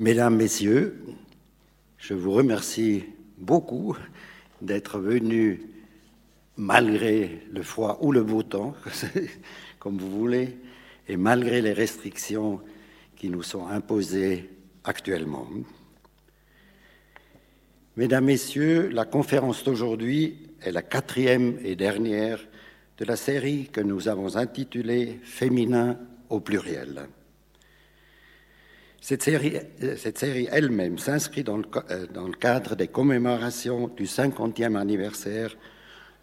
[0.00, 1.04] Mesdames, Messieurs,
[1.98, 3.04] je vous remercie
[3.38, 3.96] beaucoup
[4.60, 5.60] d'être venus
[6.56, 8.74] malgré le froid ou le beau temps,
[9.78, 10.58] comme vous voulez,
[11.06, 12.60] et malgré les restrictions
[13.14, 14.50] qui nous sont imposées
[14.82, 15.46] actuellement.
[17.96, 22.40] Mesdames, Messieurs, la conférence d'aujourd'hui est la quatrième et dernière
[22.98, 25.96] de la série que nous avons intitulée Féminin
[26.30, 27.06] au pluriel.
[29.06, 29.58] Cette série,
[29.98, 35.54] cette série elle-même s'inscrit dans, le cadre des commémorations du 50e anniversaire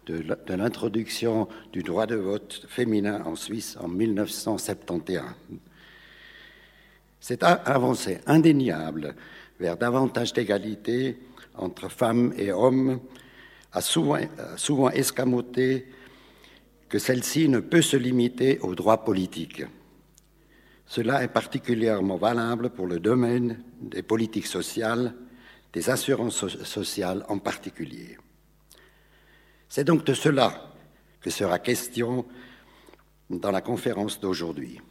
[0.06, 5.22] de l'introduction du droit de vote féminin en Suisse en 1971.
[7.20, 9.14] Cette avancée indéniable
[9.60, 11.20] vers davantage d'égalité
[11.54, 12.98] entre femmes et hommes
[13.70, 14.18] a souvent,
[14.56, 15.86] souvent escamoté
[16.88, 19.62] que celle-ci ne peut se limiter aux droits politiques.
[20.92, 25.14] Cela est particulièrement valable pour le domaine des politiques sociales,
[25.72, 28.18] des assurances sociales en particulier.
[29.70, 30.70] C'est donc de cela
[31.22, 32.26] que sera question
[33.30, 34.82] dans la conférence d'aujourd'hui.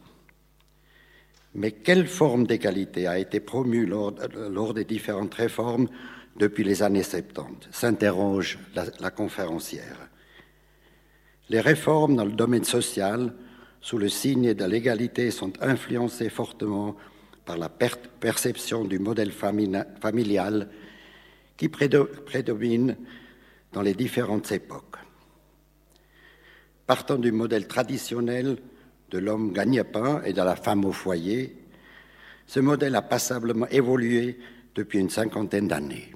[1.54, 5.86] Mais quelle forme d'égalité a été promue lors, des différentes réformes
[6.36, 10.08] depuis les années 70 s'interroge la conférencière.
[11.48, 13.32] Les réformes dans le domaine social,
[13.82, 16.96] sous le signe de l'égalité, sont influencées fortement
[17.44, 20.68] par la perception du modèle familial
[21.56, 22.96] qui prédomine
[23.72, 24.96] dans les différentes époques.
[26.86, 28.58] Partant du modèle traditionnel
[29.10, 31.56] de l'homme gagne-pain et de la femme au foyer,
[32.46, 34.38] ce modèle a passablement évolué
[34.74, 36.12] depuis une cinquantaine d'années.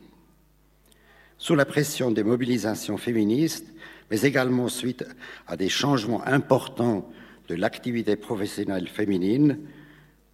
[1.38, 3.66] Sous la pression des mobilisations féministes,
[4.10, 5.04] mais également suite
[5.46, 7.10] à des changements importants
[7.48, 9.60] de l'activité professionnelle féminine,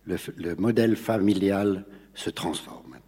[0.07, 2.99] le, le, modèle familial se transforme.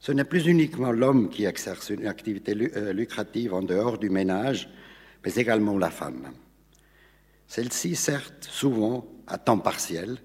[0.00, 4.68] Ce n'est plus uniquement l'homme qui exerce une activité lucrative en dehors du ménage,
[5.24, 6.32] mais également la femme.
[7.46, 10.18] Celle-ci, certes, souvent à temps partiel,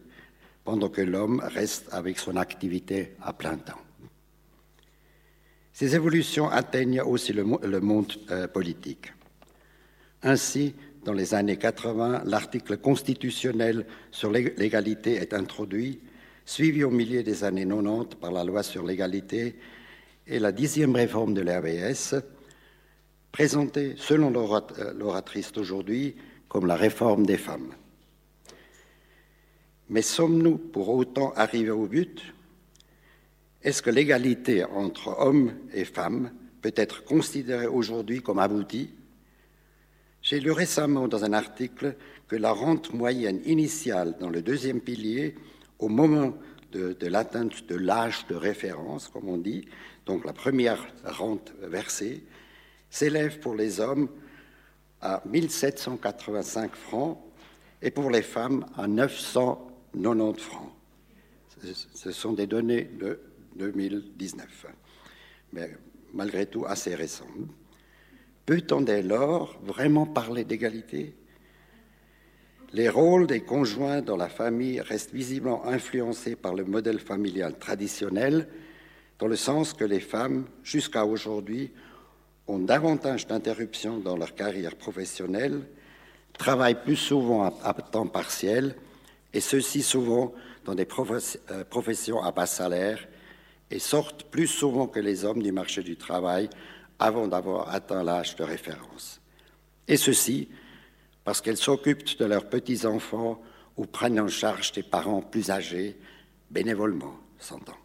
[0.64, 3.82] pendant que l'homme reste avec son activité à plein temps.
[5.74, 9.12] Ces évolutions atteignent aussi le, le monde euh, politique.
[10.22, 16.00] Ainsi, dans les années 80, l'article constitutionnel sur l'égalité est introduit,
[16.46, 19.56] suivi au milieu des années 90 par la loi sur l'égalité
[20.28, 22.16] et la dixième réforme de l'RBS,
[23.32, 26.16] présentée, selon euh, l'oratrice d'aujourd'hui,
[26.48, 27.74] comme la réforme des femmes.
[29.90, 32.34] Mais sommes-nous pour autant arrivés au but?
[33.62, 36.32] Est-ce que l'égalité entre hommes et femmes
[36.62, 38.92] peut être considérée aujourd'hui comme aboutie?
[40.24, 41.98] J'ai lu récemment dans un article
[42.30, 45.36] que la rente moyenne initiale dans le deuxième pilier,
[45.80, 46.38] au moment
[46.72, 49.68] de, l'atteinte de l'âge de référence, comme on dit,
[50.06, 52.24] donc la première rente versée,
[52.90, 54.08] s'élève pour les hommes
[55.02, 57.20] à 1785 francs
[57.82, 60.72] et pour les femmes à 990 francs.
[61.94, 63.20] Ce sont des données de
[63.58, 64.68] 2019,
[65.52, 65.78] mais
[66.14, 67.28] malgré tout assez récent.
[68.46, 71.16] Peut-on dès lors vraiment parler d'égalité?
[72.74, 78.50] Les rôles des conjoints dans la famille restent visiblement influencés par le modèle familial traditionnel,
[79.20, 81.72] dans le sens que les femmes, jusqu'à aujourd'hui,
[82.48, 85.62] ont davantage d'interruptions dans leur carrière professionnelle,
[86.34, 88.76] travaillent plus souvent à, temps partiel,
[89.34, 90.34] et ceci souvent
[90.66, 90.88] dans des
[91.52, 93.08] euh, professions à bas salaire
[93.72, 96.50] et sortent plus souvent que les hommes du marché du travail
[97.00, 99.22] avant d'avoir atteint l'âge de référence.
[99.88, 100.50] Et ceci
[101.24, 103.42] parce qu'elles s'occupent de leurs petits-enfants
[103.78, 105.98] ou prennent en charge des parents plus âgés,
[106.52, 107.78] bénévolement, s'entend.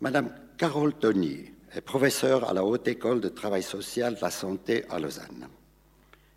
[0.00, 4.84] Madame Carole Tony est professeure à la Haute École de Travail Social de la Santé
[4.90, 5.48] à Lausanne.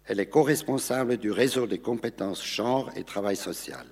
[0.06, 3.86] Elle est co-responsable du réseau des compétences genre et travail social.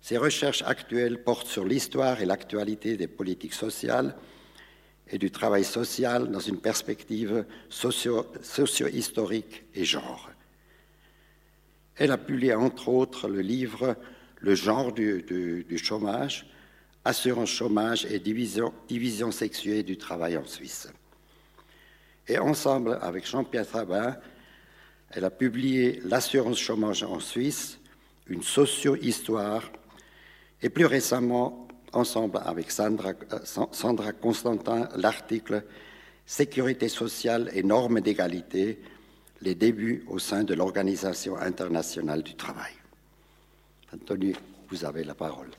[0.00, 4.16] Ses recherches actuelles portent sur l'histoire et l'actualité des politiques sociales
[5.12, 10.30] et du travail social dans une perspective socio-historique et genre.
[11.96, 13.96] Elle a publié entre autres le livre
[14.40, 16.46] Le genre du, chômage,
[17.04, 20.88] assurance chômage et division, division, sexuée du travail en Suisse.
[22.26, 24.16] Et ensemble avec Jean-Pierre Trabin,
[25.10, 27.78] elle a publié L'assurance chômage en Suisse,
[28.26, 29.70] une socio-histoire
[30.62, 33.12] et plus récemment, ensemble avec Sandra,
[33.72, 35.64] Sandra Constantin, l'article
[36.24, 38.80] Sécurité sociale et normes d'égalité,
[39.40, 42.72] les débuts au sein de l'Organisation internationale du travail.
[43.92, 44.34] Anthony,
[44.70, 45.50] vous avez la parole.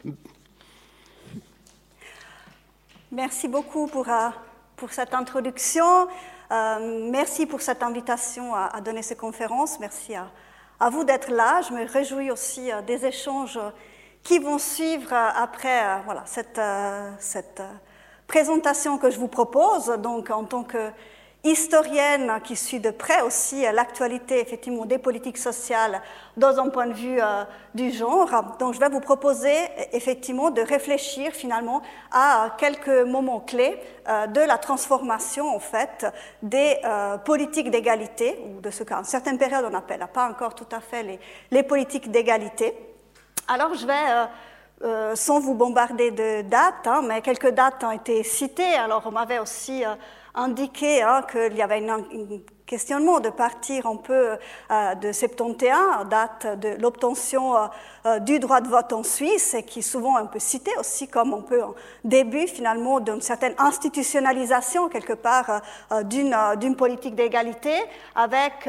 [3.12, 4.30] Merci beaucoup pour, euh,
[4.76, 6.08] pour cette introduction.
[6.52, 9.80] Euh, merci pour cette invitation à, donner ces conférences.
[9.80, 10.32] Merci à,
[10.80, 11.62] à vous d'être là.
[11.62, 13.60] Je me réjouis aussi euh, des échanges
[14.24, 16.62] qui vont suivre après voilà, cette,
[17.20, 17.62] cette
[18.28, 19.88] présentation que je vous propose.
[20.00, 20.92] Donc, en tant que
[21.44, 26.02] historienne qui suit de près aussi l'actualité effectivement des politiques sociales
[26.38, 27.44] dans un point de vue euh,
[27.76, 28.56] du genre.
[28.60, 29.54] Donc je vais vous proposer
[29.92, 31.82] effectivement de réfléchir finalement
[32.14, 33.78] à quelques moments clés
[34.08, 36.06] euh, de la transformation en fait
[36.42, 40.70] des euh, politiques d'égalité ou de ce qu'en certaines périodes on appelle pas encore tout
[40.72, 41.20] à fait les,
[41.52, 42.74] les politiques d'égalité.
[43.48, 48.76] Alors je vais sans vous bombarder de dates, hein, mais quelques dates ont été citées.
[48.76, 49.84] Alors on m'avait aussi
[50.36, 52.02] indiqué hein, qu'il y avait un
[52.66, 54.38] questionnement de partir un peu
[54.72, 57.68] euh, de 71, date de l'obtention euh,
[58.06, 61.08] euh, du droit de vote en Suisse, et qui est souvent un peu cité aussi
[61.08, 61.62] comme un peu
[62.04, 65.62] début finalement d'une certaine institutionnalisation quelque part
[66.06, 67.76] d'une politique d'égalité
[68.16, 68.68] avec,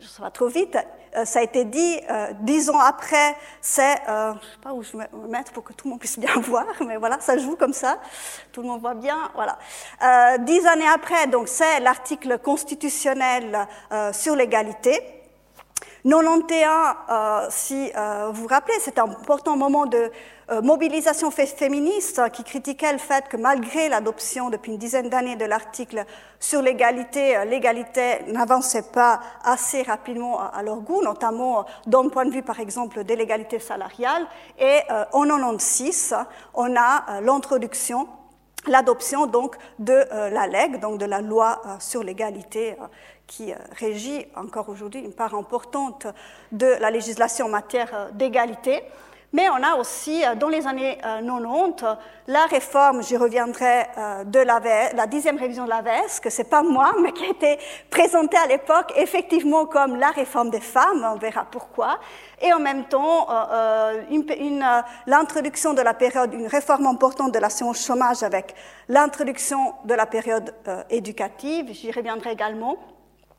[0.00, 0.80] je ne trop vite, euh,
[1.24, 4.96] ça a été dit euh, dix ans après, c'est, euh, je sais pas où je
[4.96, 7.56] vais me mettre pour que tout le monde puisse bien voir, mais voilà, ça joue
[7.56, 7.98] comme ça,
[8.52, 9.58] tout le monde voit bien, voilà.
[10.38, 13.66] dix années après, donc c'est l'article constitutionnel
[14.12, 15.15] sur l'égalité.
[16.06, 17.90] 91, si
[18.32, 20.12] vous vous rappelez, c'est un important moment de
[20.48, 25.44] euh, mobilisation féministe qui critiquait le fait que malgré l'adoption depuis une dizaine d'années de
[25.44, 26.04] l'article
[26.38, 32.30] sur l'égalité, euh, l'égalité n'avançait pas assez rapidement à leur goût, notamment d'un point de
[32.30, 34.24] vue par exemple de l'égalité salariale.
[34.60, 36.14] Et euh, en 96,
[36.54, 38.06] on a l'introduction
[38.68, 39.92] l'adoption donc de
[40.32, 42.76] la LEG, donc de la loi sur l'égalité
[43.26, 46.06] qui régit encore aujourd'hui une part importante
[46.52, 48.82] de la législation en matière d'égalité.
[49.32, 51.94] Mais on a aussi, euh, dans les années 90, euh,
[52.28, 54.60] la réforme, j'y reviendrai, euh, de la,
[54.94, 57.58] la dixième révision de la VES, que c'est pas moi, mais qui a été
[57.90, 61.98] présentée à l'époque effectivement comme la réforme des femmes, on verra pourquoi,
[62.40, 63.28] et en même temps
[65.06, 68.54] l'introduction de la période, une réforme importante de l'assurance chômage avec
[68.88, 70.54] l'introduction de la période
[70.90, 72.76] éducative, j'y reviendrai également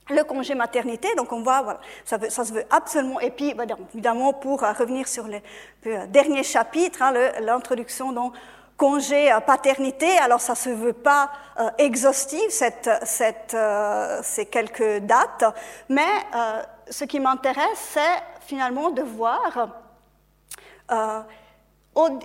[0.09, 3.65] le congé maternité, donc on voit, voilà, ça, ça se veut absolument, et puis bah,
[3.93, 5.39] évidemment pour euh, revenir sur le,
[5.87, 8.33] euh, dernier chapitre, hein, l'introduction donc
[8.77, 11.31] congé euh, paternité, alors ça se veut pas
[11.79, 13.57] exhaustif, cette, cette,
[14.21, 15.45] ces quelques dates,
[15.89, 16.05] mais
[16.87, 19.69] ce qui m'intéresse, c'est finalement de voir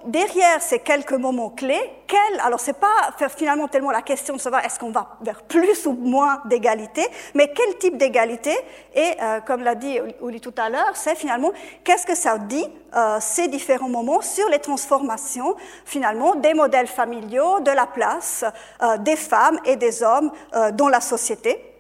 [0.07, 4.65] derrière ces quelques moments clés, quel, alors c'est pas finalement tellement la question de savoir
[4.65, 8.55] est-ce qu'on va vers plus ou moins d'égalité, mais quel type d'égalité
[8.95, 11.53] et euh, comme l'a dit Uli tout à l'heure, c'est finalement
[11.85, 17.61] qu'est-ce que ça dit euh, ces différents moments sur les transformations finalement des modèles familiaux,
[17.61, 18.45] de la place
[18.83, 20.31] euh, des femmes et des hommes
[20.75, 21.72] dans la société?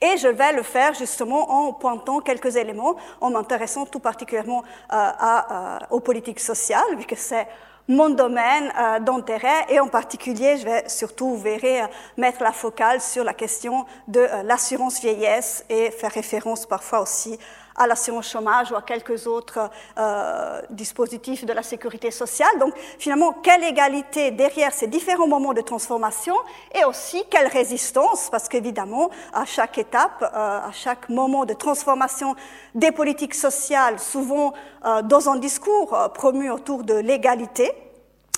[0.00, 4.62] Et je vais le faire justement en pointant quelques éléments, en m'intéressant tout particulièrement euh,
[4.90, 7.46] à, aux politiques sociales, vu que c'est
[7.88, 9.64] mon domaine euh, d'intérêt.
[9.70, 11.86] Et en particulier, je vais surtout, vous verrez, euh,
[12.18, 17.38] mettre la focale sur la question de l'assurance vieillesse et faire référence parfois aussi
[17.76, 22.58] à l'assurance chômage ou à quelques autres euh, dispositifs de la sécurité sociale.
[22.58, 26.34] Donc finalement, quelle égalité derrière ces différents moments de transformation
[26.74, 32.34] et aussi quelle résistance, parce qu'évidemment, à chaque étape, euh, à chaque moment de transformation
[32.74, 34.52] des politiques sociales, souvent
[34.84, 37.85] euh, dans un discours promu autour de l'égalité, euh,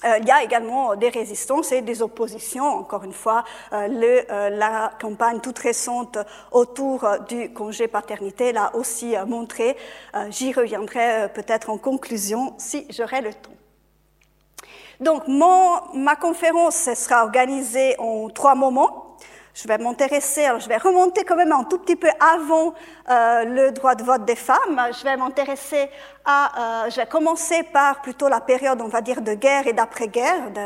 [0.05, 2.65] il y a également des résistances et des oppositions.
[2.65, 6.19] Encore une fois, euh, le, euh, la campagne toute récente
[6.53, 9.77] autour du congé paternité l'a aussi montré.
[10.31, 13.51] J'y reviendrai peut-être en conclusion si j'aurai le temps.
[15.01, 19.17] Donc, mon, ma conférence sera organisée en trois moments.
[19.55, 22.75] Je vais m'intéresser, je vais remonter quand même un tout petit peu avant
[23.09, 24.81] le droit de vote des femmes.
[24.97, 25.89] Je vais m'intéresser
[26.29, 30.51] euh, je vais commencer par plutôt la période, on va dire, de guerre et d'après-guerre,
[30.51, 30.61] de,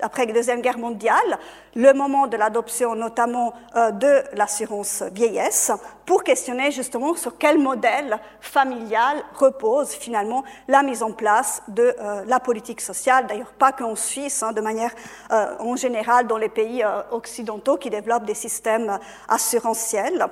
[0.00, 1.38] après la Deuxième Guerre mondiale,
[1.74, 5.72] le moment de l'adoption notamment euh, de l'assurance vieillesse,
[6.06, 12.24] pour questionner justement sur quel modèle familial repose finalement la mise en place de euh,
[12.24, 14.92] la politique sociale, d'ailleurs pas qu'en Suisse, hein, de manière
[15.30, 18.98] en général dans les pays occidentaux qui développent des systèmes
[19.28, 20.26] assurantiels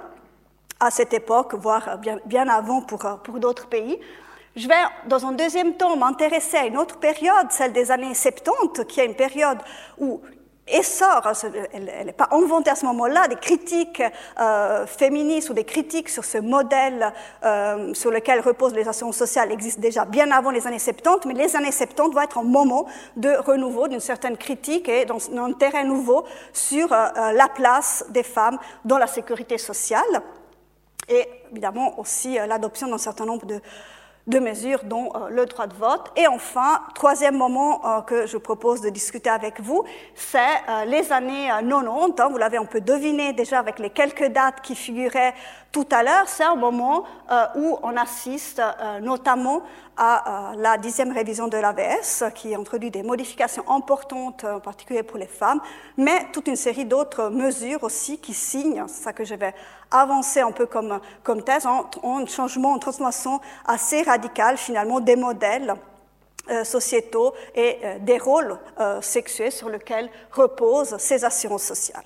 [0.79, 3.99] à cette époque, voire bien, bien avant pour, pour d'autres pays.
[4.57, 4.75] Je vais,
[5.07, 9.05] dans un deuxième temps, m'intéresser à une autre période, celle des années 70, qui est
[9.05, 9.59] une période
[9.99, 10.23] où
[10.67, 11.31] essor,
[11.75, 14.03] elle n'est pas inventée à ce moment-là, des critiques
[14.41, 17.13] euh, féministes ou des critiques sur ce modèle
[17.45, 21.35] euh, sur lequel reposent les assurances sociales existent déjà bien avant les années 70, mais
[21.35, 22.87] les années 70 vont être un moment
[23.17, 28.59] de renouveau, d'une certaine critique et d'un terrain nouveau sur euh, la place des femmes
[28.87, 30.23] dans la sécurité sociale.
[31.11, 33.61] Et évidemment aussi l'adoption d'un certain nombre de
[34.27, 36.11] de mesures, dont euh, le droit de vote.
[36.17, 41.13] Et enfin, troisième moment euh, que je propose de discuter avec vous, c'est euh, les
[41.13, 42.21] années 90.
[42.21, 45.35] Hein, vous l'avez un peu deviné déjà avec les quelques dates qui figuraient
[45.71, 46.27] tout à l'heure.
[46.27, 47.05] C'est un moment
[47.57, 48.63] où on assiste
[49.03, 49.63] notamment
[49.97, 55.27] à la dixième révision de l'AVS, qui introduit des modifications importantes, en particulier pour les
[55.27, 55.61] femmes,
[55.97, 59.55] mais toute une série d'autres mesures aussi qui signent, c'est ça que je vais
[59.91, 65.17] avancer un peu comme, comme thèse, en, en changement, en transformation assez radicale finalement des
[65.17, 65.75] modèles
[66.49, 72.05] euh, sociétaux et euh, des rôles euh, sexuels sur lesquels reposent ces assurances sociales.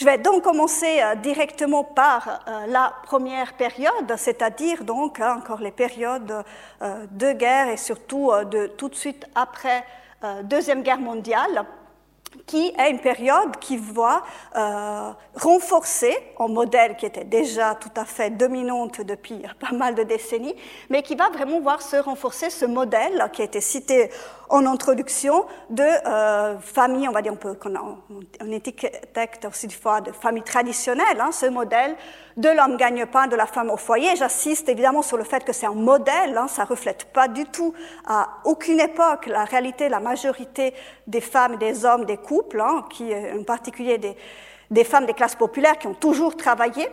[0.00, 6.42] Je vais donc commencer directement par la première période, c'est-à-dire donc hein, encore les périodes
[6.80, 9.84] de guerre et surtout de tout de suite après
[10.44, 11.66] Deuxième Guerre mondiale
[12.46, 14.22] qui est une période qui voit
[14.56, 20.02] euh, renforcer un modèle qui était déjà tout à fait dominante depuis pas mal de
[20.02, 20.54] décennies,
[20.88, 24.10] mais qui va vraiment voir se renforcer ce modèle qui a été cité
[24.50, 27.56] en introduction de euh, famille, on va dire, on peut,
[28.40, 31.96] on, étiquette aussi des fois de famille traditionnelle, hein, ce modèle
[32.36, 34.16] de l'homme gagne-pain, de la femme au foyer.
[34.16, 37.72] J'assiste évidemment sur le fait que c'est un modèle, hein, ça reflète pas du tout
[38.06, 40.74] à aucune époque la réalité, la majorité
[41.06, 44.16] des femmes, des hommes, des couples, hein, qui, en particulier des,
[44.70, 46.88] des femmes des classes populaires qui ont toujours travaillé.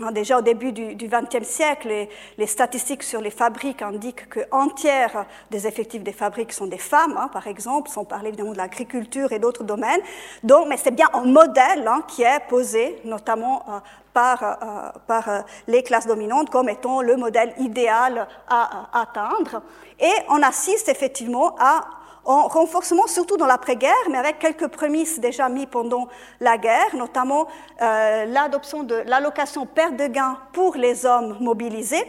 [0.00, 4.40] Hein, déjà au début du XXe siècle, les, les, statistiques sur les fabriques indiquent que
[4.76, 8.58] tiers des effectifs des fabriques sont des femmes, hein, par exemple, sans parler évidemment de
[8.58, 10.00] l'agriculture et d'autres domaines.
[10.44, 13.78] Donc, mais c'est bien un modèle hein, qui est posé, notamment euh,
[14.12, 19.62] par, euh, par euh, les classes dominantes, comme étant le modèle idéal à atteindre.
[19.98, 21.84] Et on assiste effectivement à
[22.28, 26.08] en renforcement, surtout dans l'après-guerre, mais avec quelques prémices déjà mises pendant
[26.40, 27.48] la guerre, notamment
[27.80, 32.06] euh, l'adoption de l'allocation perte de gains pour les hommes mobilisés.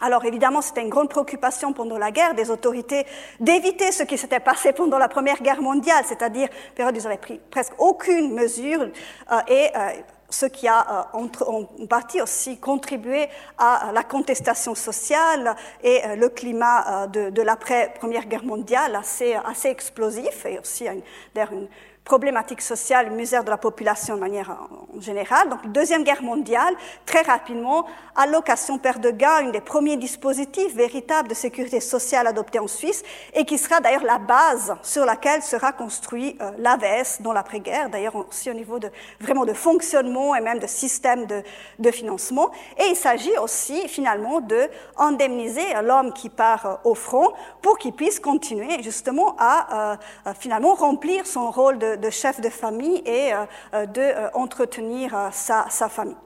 [0.00, 3.04] Alors évidemment, c'était une grande préoccupation pendant la guerre des autorités
[3.40, 7.18] d'éviter ce qui s'était passé pendant la Première Guerre mondiale, c'est-à-dire période où ils n'avaient
[7.18, 9.90] pris presque aucune mesure euh, et euh,
[10.32, 16.28] ce qui a euh, en partie aussi contribué à la contestation sociale et euh, le
[16.28, 20.86] climat euh, de, l'après-première guerre mondiale assez, assez explosif et aussi
[21.34, 21.68] d'ailleurs une,
[22.04, 25.48] problématique sociale, misère de la population de manière en général.
[25.48, 26.74] Donc, Deuxième Guerre mondiale,
[27.06, 32.58] très rapidement, allocation perte de gain, un des premiers dispositifs véritables de sécurité sociale adoptés
[32.58, 33.02] en Suisse
[33.34, 38.16] et qui sera d'ailleurs la base sur laquelle sera construit euh, l'AVS dans l'après-guerre, d'ailleurs
[38.16, 38.90] aussi au niveau de,
[39.20, 41.42] vraiment de fonctionnement et même de système de,
[41.78, 42.50] de financement.
[42.78, 44.68] Et il s'agit aussi finalement de
[44.98, 47.32] indemniser l'homme qui part euh, au front
[47.62, 49.92] pour qu'il puisse continuer justement à
[50.26, 53.44] euh, finalement remplir son rôle de de, chef de famille et euh,
[53.74, 56.16] euh, d'entretenir euh, sa, sa famille.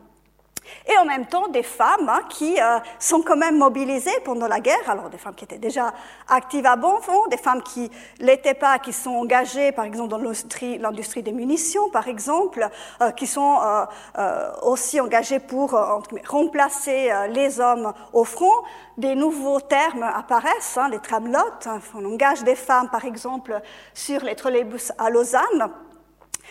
[0.87, 2.57] Et en même temps, des femmes hein, qui
[2.99, 5.93] sont quand même mobilisées pendant la guerre, alors des femmes qui étaient déjà
[6.29, 10.19] actives à bon fond, des femmes qui l'étaient pas, qui sont engagées, par exemple, dans
[10.19, 12.69] l'industrie des munitions, par exemple,
[13.17, 13.59] qui sont
[14.63, 15.71] aussi engagées pour
[16.29, 18.53] remplacer les hommes au front.
[18.97, 21.67] Des nouveaux termes apparaissent, hein, les tramlottes.
[21.67, 23.61] Hein, on engage des femmes, par exemple,
[23.93, 25.71] sur les trolleybus à Lausanne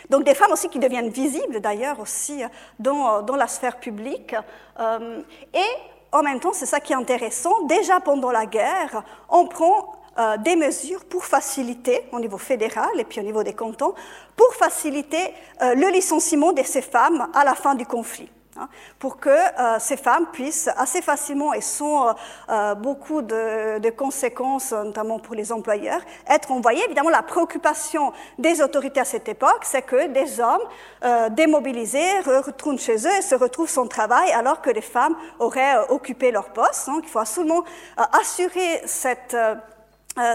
[0.09, 2.43] donc des femmes aussi qui deviennent visibles d'ailleurs aussi
[2.79, 4.35] dans, dans, la sphère publique.
[4.79, 5.21] Euh,
[5.53, 5.69] et
[6.11, 10.37] en même temps, c'est ça qui est intéressant, déjà pendant la guerre, on prend euh,
[10.37, 13.93] des mesures pour faciliter, au niveau fédéral et puis au niveau des cantons,
[14.37, 18.29] pour faciliter euh, le licenciement de ces femmes à la fin du conflit.
[18.57, 18.69] Hein,
[18.99, 22.13] pour que euh, ces femmes puissent assez facilement et sans euh,
[22.47, 26.81] euh, beaucoup de, conséquences, notamment pour les employeurs, être envoyées.
[26.85, 32.95] Évidemment, la préoccupation des autorités à cette époque, c'est que des hommes démobilisés retournent chez
[32.95, 36.87] eux et se retrouvent sans travail alors que les femmes auraient occupé leur poste.
[36.87, 37.63] Donc, il faut absolument
[37.97, 39.35] assurer cette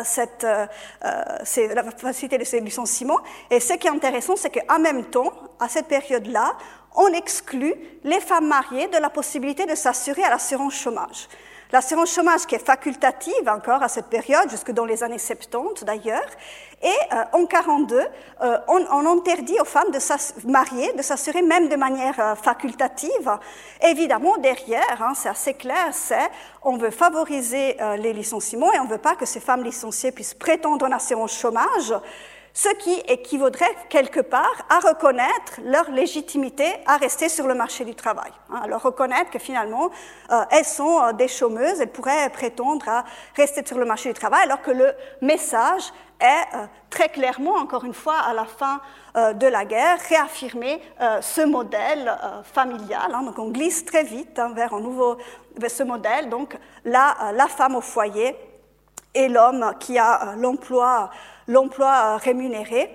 [0.04, 0.66] cette, euh,
[1.74, 3.18] la facilité de ces licenciements.
[3.50, 6.52] Et ce qui est intéressant, c'est qu'en même temps, à cette période-là,
[6.96, 11.28] on exclut les femmes mariées de la possibilité de s'assurer à l'assurance chômage.
[11.72, 16.26] L'assurance chômage qui est facultative encore à cette période, jusque dans les années 70 d'ailleurs,
[16.82, 18.00] et euh, en 42,
[18.42, 23.38] euh, on, interdit aux femmes de mariées de s'assurer même de manière euh, facultative.
[23.82, 26.28] Évidemment, derrière, hein, c'est assez clair, c'est
[26.62, 30.34] on veut favoriser les licenciements et on ne veut pas que ces femmes licenciées puissent
[30.34, 31.94] prétendre en assurance chômage
[32.52, 37.94] ce qui équivaudrait quelque part à reconnaître leur légitimité à rester sur le marché du
[37.94, 39.90] travail, hein, à leur reconnaître que finalement
[40.30, 43.04] euh, elles sont euh, des chômeuses, elles pourraient prétendre à
[43.36, 44.92] rester sur le marché du travail, alors que le
[45.22, 48.80] message est euh, très clairement, encore une fois, à la fin
[49.14, 50.80] de la guerre, réaffirmer
[51.20, 53.12] ce modèle familial.
[53.12, 55.16] Hein, donc on glisse très vite hein, vers un nouveau,
[55.66, 58.36] ce modèle, donc la femme au foyer
[59.14, 61.10] et l'homme qui a l'emploi
[61.50, 62.88] l'emploi rémunéré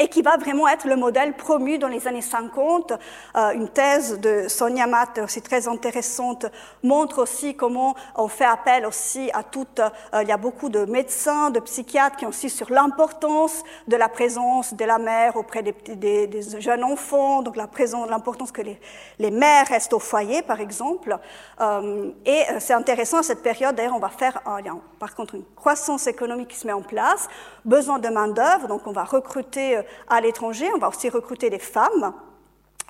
[0.00, 2.92] et qui va vraiment être le modèle promu dans les années 50.
[3.36, 6.46] Euh, une thèse de Sonia Matt, aussi très intéressante,
[6.82, 10.84] montre aussi comment on fait appel aussi à toutes, euh, il y a beaucoup de
[10.84, 15.62] médecins, de psychiatres qui ont aussi sur l'importance de la présence de la mère auprès
[15.62, 18.80] des, des, des jeunes enfants, donc la présence, l'importance que les,
[19.18, 21.16] les, mères restent au foyer, par exemple.
[21.60, 24.74] Euh, et euh, c'est intéressant à cette période, d'ailleurs, on va faire, il y a
[24.98, 27.28] par contre une croissance économique qui se met en place,
[27.64, 30.68] besoin de main-d'œuvre, donc on va recruter à l'étranger.
[30.74, 32.14] On va aussi recruter des femmes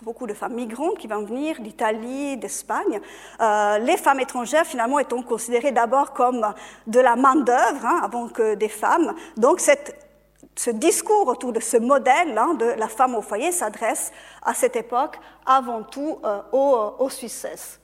[0.02, 3.00] beaucoup de femmes migrantes qui vont venir d'Italie, d'Espagne.
[3.40, 6.54] Euh, les femmes étrangères, finalement, étant considérées d'abord comme
[6.86, 9.14] de la main-d'œuvre hein, avant que des femmes.
[9.36, 14.54] Donc, ce discours autour de ce modèle hein, de la femme au foyer s'adresse à
[14.54, 17.80] cette époque avant tout euh, aux, aux Suisses.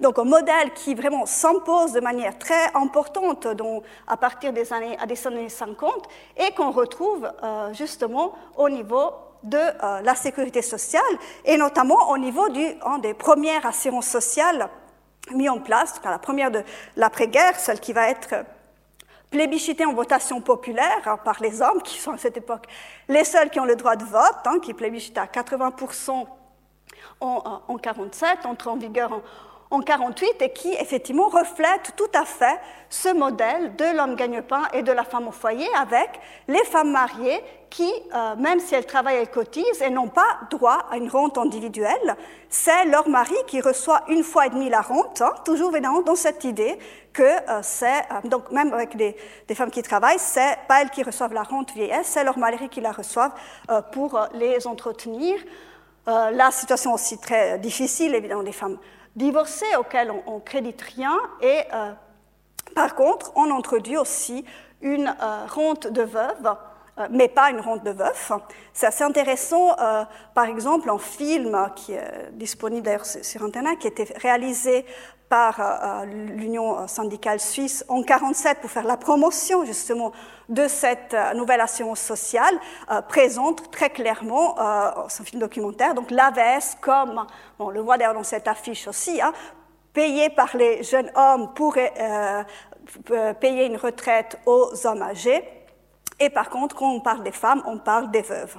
[0.00, 4.96] Donc un modèle qui vraiment s'impose de manière très importante donc, à partir des années,
[5.00, 9.12] à des années 50 et qu'on retrouve euh, justement au niveau
[9.42, 11.02] de euh, la sécurité sociale
[11.44, 12.64] et notamment au niveau du,
[13.02, 14.68] des premières assurances sociales
[15.32, 16.62] mises en place, la première de
[16.96, 18.44] l'après-guerre, celle qui va être
[19.30, 22.66] plébiscitée en votation populaire hein, par les hommes, qui sont à cette époque
[23.08, 26.26] les seuls qui ont le droit de vote, hein, qui plébiscitent à 80%
[27.20, 29.22] en, en 47, entre en vigueur en,
[29.70, 32.58] en 48 et qui effectivement reflète tout à fait
[32.88, 36.08] ce modèle de l'homme gagne-pain et de la femme au foyer avec
[36.46, 40.86] les femmes mariées qui, euh, même si elles travaillent, elles cotisent et n'ont pas droit
[40.90, 42.16] à une rente individuelle.
[42.48, 46.14] C'est leur mari qui reçoit une fois et demie la rente, hein, toujours évidemment dans
[46.14, 46.78] cette idée
[47.12, 49.14] que euh, c'est, euh, donc même avec des,
[49.54, 52.80] femmes qui travaillent, c'est pas elles qui reçoivent la rente vieillesse, c'est leur mari qui
[52.80, 53.32] la reçoivent
[53.92, 55.38] pour les entretenir.
[56.06, 58.78] la situation aussi très difficile, évidemment, des femmes
[59.18, 61.92] divorcés auxquels on, ne crédite rien et euh,
[62.74, 64.44] par contre on introduit aussi
[64.80, 66.56] une euh, rente de veuve
[66.98, 68.32] euh, mais pas une rente de veuf.
[68.72, 69.76] C'est assez intéressant,
[70.34, 74.84] par exemple, un film qui est disponible d'ailleurs sur Internet, qui été réalisé
[75.28, 80.12] par euh, l'Union syndicale suisse en 47 pour faire la promotion justement
[80.48, 82.54] de cette euh, nouvelle assurance sociale,
[82.90, 84.56] euh, présente très clairement,
[85.08, 87.26] c'est un film documentaire, donc l'AVS comme,
[87.58, 89.32] on le voit d'ailleurs dans cette affiche aussi, hein,
[89.92, 91.76] payé par les jeunes hommes pour
[93.40, 95.42] payer une retraite aux hommes âgés.
[96.20, 98.56] Et par contre, quand on parle des femmes, on parle des veuves.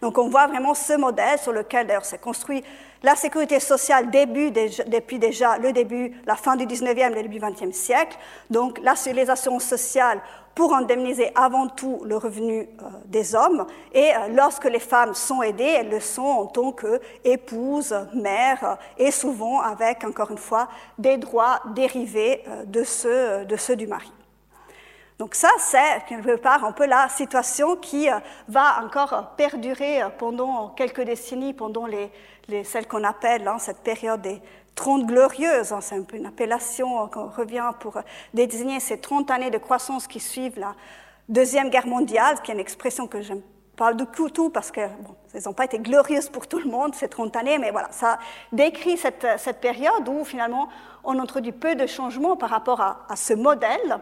[0.00, 2.64] Donc on voit vraiment ce modèle sur lequel d'ailleurs s'est construit
[3.02, 7.40] la sécurité sociale début depuis déjà le début, la fin du 19e, le début du
[7.40, 8.16] 20e siècle.
[8.50, 8.80] Donc
[9.12, 10.20] les assurances sociales
[10.58, 13.64] pour indemniser avant tout le revenu euh, des hommes.
[13.92, 19.12] Et euh, lorsque les femmes sont aidées, elles le sont en tant qu'épouses, mères, et
[19.12, 20.66] souvent avec, encore une fois,
[20.98, 24.10] des droits dérivés euh, de ceux, de ceux du mari.
[25.20, 28.08] Donc ça, c'est quelque part un peu la situation qui
[28.48, 32.10] va encore perdurer pendant quelques décennies, pendant les,
[32.48, 34.40] les, celles qu'on appelle hein, cette période des
[34.74, 35.72] Trente glorieuses.
[35.72, 37.98] Hein, c'est un peu une appellation qu'on revient pour
[38.32, 40.74] désigner ces 30 années de croissance qui suivent la
[41.28, 43.42] Deuxième Guerre mondiale, qui est une expression que j'aime
[43.76, 46.94] pas du tout parce que bon, elles n'ont pas été glorieuses pour tout le monde
[46.94, 48.18] ces 30 années, mais voilà, ça
[48.50, 50.68] décrit cette, cette période où finalement
[51.04, 53.98] on introduit peu de changements par rapport à, à ce modèle.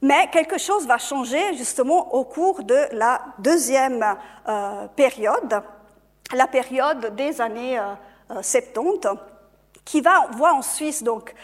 [0.00, 4.04] Mais quelque chose va changer justement au cours de la deuxième
[4.48, 5.62] euh, période,
[6.34, 7.80] la période des années
[8.40, 9.14] 70, euh,
[9.84, 11.34] qui va voir en Suisse donc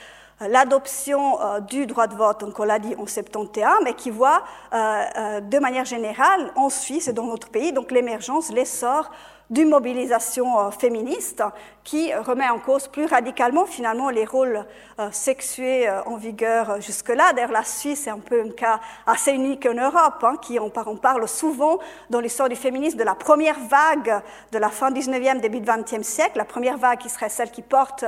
[0.40, 4.42] l'adoption euh, du droit de vote, donc on l'a dit en 71, mais qui voit
[4.72, 9.10] euh, de manière générale en Suisse et dans notre pays donc l'émergence, l'essor
[9.50, 11.42] d'une mobilisation féministe
[11.84, 14.64] qui remet en cause plus radicalement finalement les rôles
[14.98, 17.32] euh, sexués euh, en vigueur euh, jusque-là.
[17.34, 20.70] D'ailleurs, la Suisse est un peu un cas assez unique en Europe, hein, qui on,
[20.70, 21.78] parle souvent
[22.08, 26.38] dans l'histoire du féminisme de la première vague de la fin 19e, début 20e siècle,
[26.38, 28.04] la première vague qui serait celle qui porte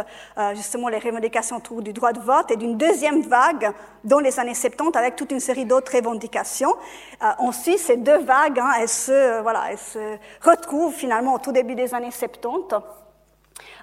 [0.54, 3.72] justement les revendications autour du droit de vote, et d'une deuxième vague
[4.04, 6.74] dans les années 70 avec toute une série d'autres revendications.
[7.20, 11.52] en Suisse, ces deux vagues, hein, elles, se, voilà, elles se retrouvent finalement au tout
[11.52, 12.74] début des années 70.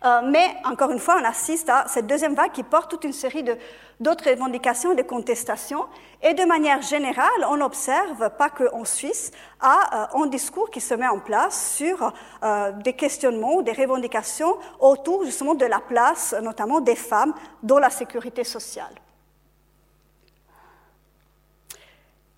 [0.06, 3.14] Euh, mais encore une fois, on assiste à cette deuxième vague qui porte toute une
[3.14, 3.44] série
[4.00, 5.86] d'autres revendications de contestations.
[6.22, 9.32] Et de manière générale, on observe, pas qu'en Suisse,
[9.64, 15.24] euh, un discours qui se met en place sur euh, des questionnements, des revendications autour
[15.24, 18.94] justement de la place, notamment des femmes, dans la sécurité sociale.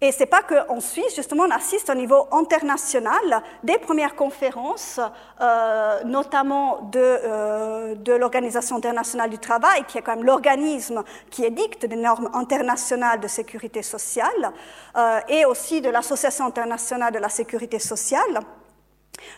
[0.05, 4.99] Et ce n'est pas qu'en Suisse, justement, on assiste au niveau international des premières conférences,
[5.41, 11.43] euh, notamment de, euh, de l'Organisation internationale du travail, qui est quand même l'organisme qui
[11.43, 14.51] édicte des normes internationales de sécurité sociale,
[14.95, 18.41] euh, et aussi de l'Association internationale de la sécurité sociale.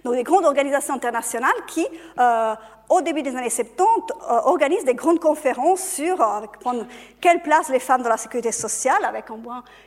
[0.04, 1.88] Donc des grandes organisations internationales qui,
[2.90, 6.84] au début des années 70, euh, organisent des grandes conférences sur euh,
[7.20, 9.40] quelle place les femmes dans la sécurité sociale, avec un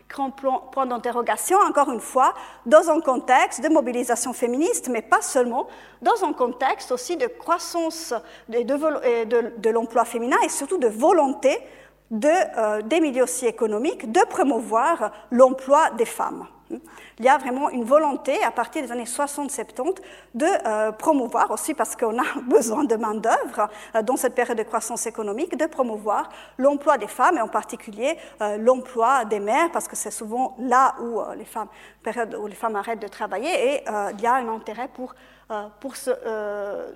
[0.08, 2.34] grand point d'interrogation, encore une fois,
[2.66, 5.66] dans un contexte de mobilisation féministe, mais pas seulement,
[6.02, 8.12] dans un contexte aussi de croissance
[8.48, 11.58] de, de l'emploi féminin et surtout de volonté
[12.10, 16.46] de, euh, des milieux aussi économiques de promouvoir l'emploi des femmes.
[17.18, 19.96] Il y a vraiment une volonté à partir des années 60-70
[20.34, 24.62] de euh, promouvoir aussi, parce qu'on a besoin de main-d'œuvre euh, dans cette période de
[24.62, 26.28] croissance économique, de promouvoir
[26.58, 30.94] l'emploi des femmes et en particulier euh, l'emploi des mères, parce que c'est souvent là
[31.00, 31.68] où les femmes,
[32.02, 35.14] période où les femmes arrêtent de travailler et il y a un intérêt pour
[35.80, 36.10] pour ce,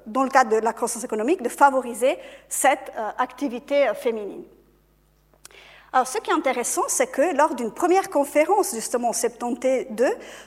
[0.06, 2.16] dans le cadre de la croissance économique, de favoriser
[2.48, 4.44] cette activité féminine.
[5.94, 9.60] Alors, ce qui est intéressant, c'est que lors d'une première conférence, justement en 72,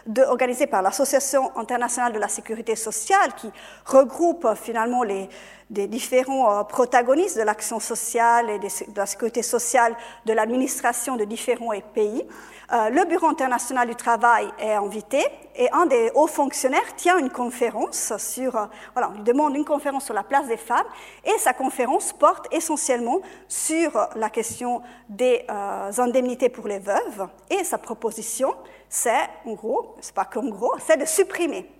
[0.06, 3.50] de, organisée par l'Association internationale de la sécurité sociale, qui
[3.86, 5.30] regroupe euh, finalement les,
[5.70, 11.72] différents euh, protagonistes de l'action sociale et de la sécurité sociale de l'administration de différents
[11.94, 12.26] pays,
[12.70, 15.26] euh, le Bureau international du travail est invité
[15.56, 19.64] et un des hauts fonctionnaires tient une conférence sur, euh, voilà, on lui demande une
[19.64, 20.86] conférence sur la place des femmes
[21.24, 27.64] et sa conférence porte essentiellement sur la question des euh, indemnités pour les veuves et
[27.64, 28.54] sa proposition,
[28.90, 31.72] c'est en gros, c'est pas qu'en gros, c'est de supprimer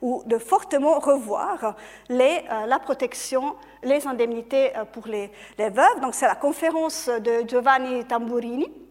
[0.00, 1.76] ou de fortement revoir
[2.08, 6.00] les, la protection, les indemnités pour les, les veuves.
[6.00, 8.81] Donc c'est la conférence de Giovanni Tamburini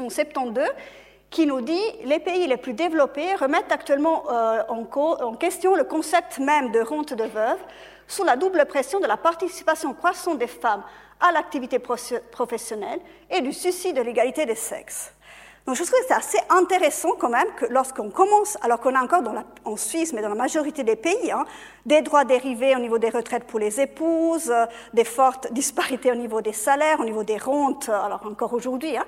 [0.00, 0.68] en 72
[1.30, 5.84] qui nous dit les pays les plus développés remettent actuellement euh, en, en, question le
[5.84, 7.58] concept même de rente de veuve
[8.08, 10.82] sous la double pression de la participation croissante des femmes
[11.20, 15.12] à l'activité professionnelle et du souci de l'égalité des sexes.
[15.66, 19.02] Donc je trouve que c'est assez intéressant quand même que lorsqu'on commence, alors qu'on a
[19.02, 21.44] encore dans la, en Suisse, mais dans la majorité des pays, hein,
[21.84, 26.14] des droits dérivés au niveau des retraites pour les épouses, euh, des fortes disparités au
[26.14, 29.04] niveau des salaires, au niveau des rentes, euh, alors encore aujourd'hui, hein,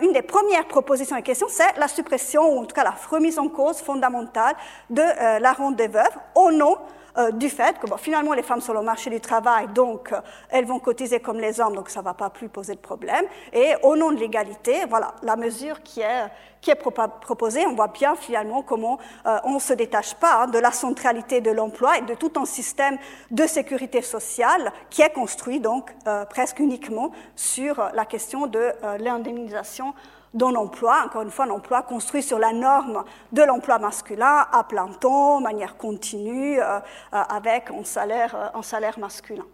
[0.00, 3.38] une des premières propositions en question, c'est la suppression, ou en tout cas la remise
[3.38, 4.56] en cause fondamentale
[4.90, 6.76] de euh, la rente des veuves au nom
[7.16, 10.64] euh, du fait que finalement les femmes sont au marché du travail, donc euh, elles
[10.64, 13.24] vont cotiser comme les hommes, donc ça ne va pas plus poser de problème.
[13.52, 16.26] Et au nom de l'égalité, voilà, la mesure qui est,
[16.60, 20.46] qui est proposée, on voit bien finalement comment euh, on ne se détache pas hein,
[20.48, 22.98] de la centralité de l'emploi et de tout un système
[23.30, 25.94] de sécurité sociale qui est construit donc
[26.30, 29.94] presque uniquement sur la question de l'indemnisation
[30.34, 34.64] d'un emploi, encore une fois un emploi construit sur la norme de l'emploi masculin à
[34.64, 36.78] plein temps, manière continue, euh,
[37.14, 39.46] euh, avec un salaire, euh, un salaire masculin.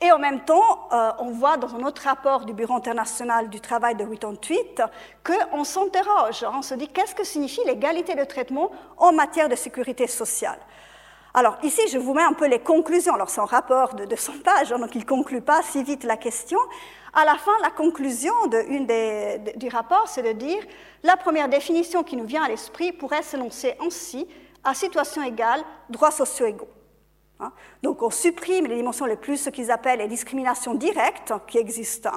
[0.00, 3.94] Et en même temps, on voit dans un autre rapport du Bureau international du travail
[3.94, 4.82] de 88
[5.24, 10.06] qu'on s'interroge, on se dit qu'est-ce que signifie l'égalité de traitement en matière de sécurité
[10.06, 10.58] sociale?
[11.36, 13.14] Alors ici, je vous mets un peu les conclusions.
[13.14, 16.04] Alors c'est un rapport de 200 pages, hein, donc il ne conclut pas si vite
[16.04, 16.58] la question,
[17.16, 20.62] à la fin, la conclusion du rapport, c'est de dire
[21.02, 24.28] la première définition qui nous vient à l'esprit pourrait s'énoncer ainsi
[24.62, 26.68] à situation égale, droits sociaux égaux.
[27.40, 27.52] Hein?
[27.82, 32.10] Donc on supprime les dimensions les plus, ce qu'ils appellent les discriminations directes, qui existent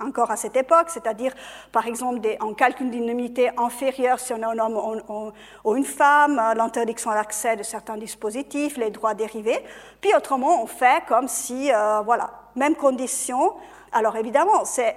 [0.00, 1.32] encore à cette époque, c'est-à-dire
[1.70, 5.32] par exemple des, en calcul d'indemnité inférieure si on est un homme
[5.64, 9.62] ou une femme, l'interdiction à l'accès de certains dispositifs, les droits dérivés.
[10.00, 13.54] Puis autrement, on fait comme si, euh, voilà, même condition,
[13.92, 14.96] alors évidemment, c'est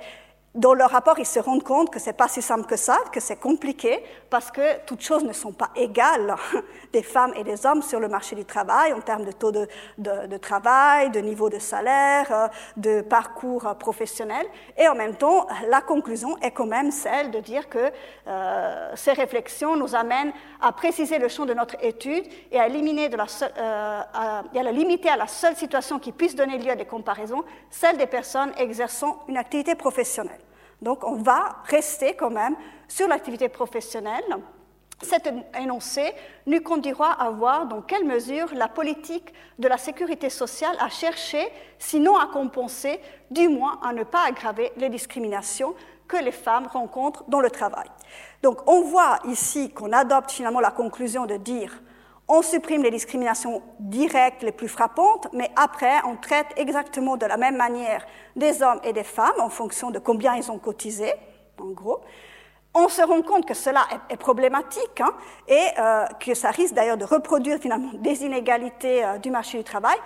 [0.56, 2.98] dans leur rapport, ils se rendent compte que ce n'est pas si simple que ça,
[3.12, 6.34] que c'est compliqué, parce que toutes choses ne sont pas égales
[6.94, 9.68] des femmes et des hommes sur le marché du travail en termes de taux de,
[9.98, 14.46] de, travail, de niveau de salaire, euh, de parcours professionnel.
[14.78, 17.92] Et en même temps, la conclusion est quand même celle de dire que
[18.28, 23.10] euh, ces réflexions nous amènent à préciser le champ de notre étude et à, éliminer
[23.10, 26.58] de la euh, à, et à la limiter à la seule situation qui puisse donner
[26.58, 30.45] lieu à des comparaisons, celle des personnes exerçant une activité professionnelle.
[30.82, 32.56] Donc on va rester quand même
[32.88, 34.24] sur l'activité professionnelle
[35.02, 36.14] cet énoncé
[36.46, 41.48] nous conduira à voir dans quelle mesure la politique de la sécurité sociale a cherché,
[41.78, 45.76] sinon à compenser, du moins à ne pas aggraver les discriminations
[46.08, 47.88] que les femmes rencontrent dans le travail.
[48.42, 51.82] Donc on voit ici qu'on adopte finalement la conclusion de dire
[52.28, 57.38] on supprime les discriminations directes les plus frappantes, mais après on traite exactement de la
[57.38, 61.14] même manière des hommes et des femmes en fonction de combien ils ont cotisé,
[61.60, 62.02] en gros
[62.76, 65.14] on se rend compte que cela est, problématique hein,
[65.48, 69.64] et euh, que ça risque d'ailleurs de reproduire finalement des inégalités euh, du marché du
[69.64, 69.98] travail,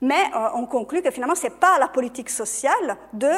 [0.00, 3.28] mais euh, on conclut que finalement ce n'est pas la politique sociale de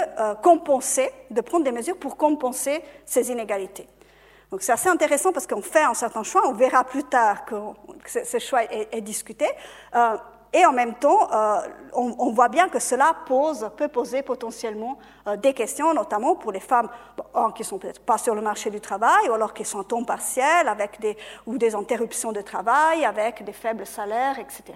[0.42, 3.88] compenser, de prendre des mesures pour compenser ces inégalités.
[4.54, 7.56] Donc c'est assez intéressant parce qu'on fait un certain choix, on verra plus tard que,
[8.06, 9.46] ce, choix est, discuté.
[10.52, 11.58] Et en même temps, euh,
[11.92, 16.88] on, voit bien que cela peut poser potentiellement euh, des questions, notamment pour les femmes
[17.56, 19.82] qui ne sont peut-être pas sur le marché du travail, ou alors qui sont en
[19.82, 24.74] temps partiel, avec des, ou des interruptions de travail, avec des faibles salaires, etc.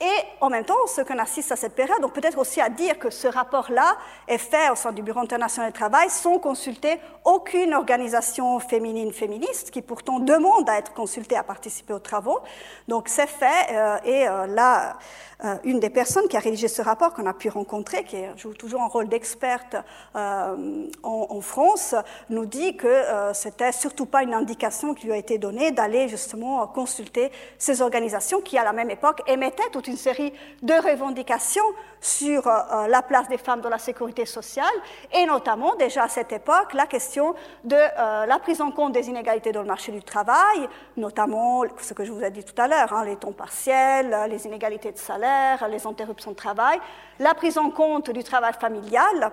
[0.00, 0.06] Et
[0.40, 3.10] en même temps, ce qu'on assiste à cette période, donc peut-être aussi à dire que
[3.10, 3.96] ce rapport-là
[4.28, 9.72] est fait au sein du Bureau international du travail sans consulter aucune organisation féminine féministe
[9.72, 12.38] qui pourtant demande à être consultée à participer aux travaux.
[12.86, 14.98] Donc c'est fait euh, et euh, là,
[15.44, 18.54] euh, une des personnes qui a rédigé ce rapport qu'on a pu rencontrer, qui joue
[18.54, 19.76] toujours un rôle d'experte
[20.16, 21.94] euh, en, France,
[22.28, 26.08] nous dit que euh, c'était surtout pas une indication qui lui a été donnée d'aller
[26.08, 31.64] justement consulter ces organisations qui, à la même époque, émettaient toute une série de revendications
[32.00, 34.66] sur euh, la place des femmes dans la sécurité sociale
[35.12, 39.08] et notamment déjà à cette époque la question de euh, la prise en compte des
[39.08, 42.68] inégalités dans le marché du travail, notamment ce que je vous ai dit tout à
[42.68, 46.78] l'heure, hein, les temps partiels, les inégalités de salaire, les interruptions de travail,
[47.18, 49.32] la prise en compte du travail familial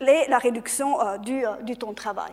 [0.00, 2.32] et la réduction euh, du, du temps de travail.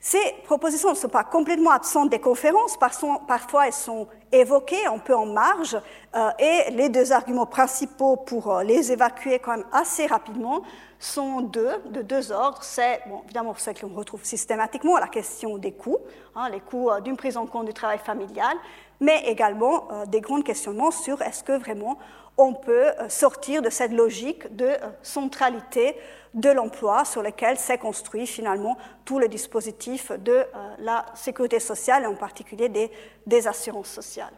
[0.00, 5.14] Ces propositions ne sont pas complètement absentes des conférences, parfois elles sont évoquées un peu
[5.14, 5.76] en marge,
[6.14, 10.62] euh, et les deux arguments principaux pour euh, les évacuer quand même assez rapidement
[11.00, 12.62] sont deux, de deux ordres.
[12.62, 15.98] C'est bon, évidemment ce que l'on retrouve systématiquement la question des coûts,
[16.36, 18.56] hein, les coûts euh, d'une prise en compte du travail familial,
[19.00, 21.98] mais également des grands questionnements sur est-ce que vraiment
[22.36, 24.70] on peut sortir de cette logique de
[25.02, 25.96] centralité
[26.34, 30.44] de l'emploi sur lequel s'est construit finalement tout le dispositif de euh,
[30.78, 34.34] la sécurité sociale et en particulier des, assurances sociales.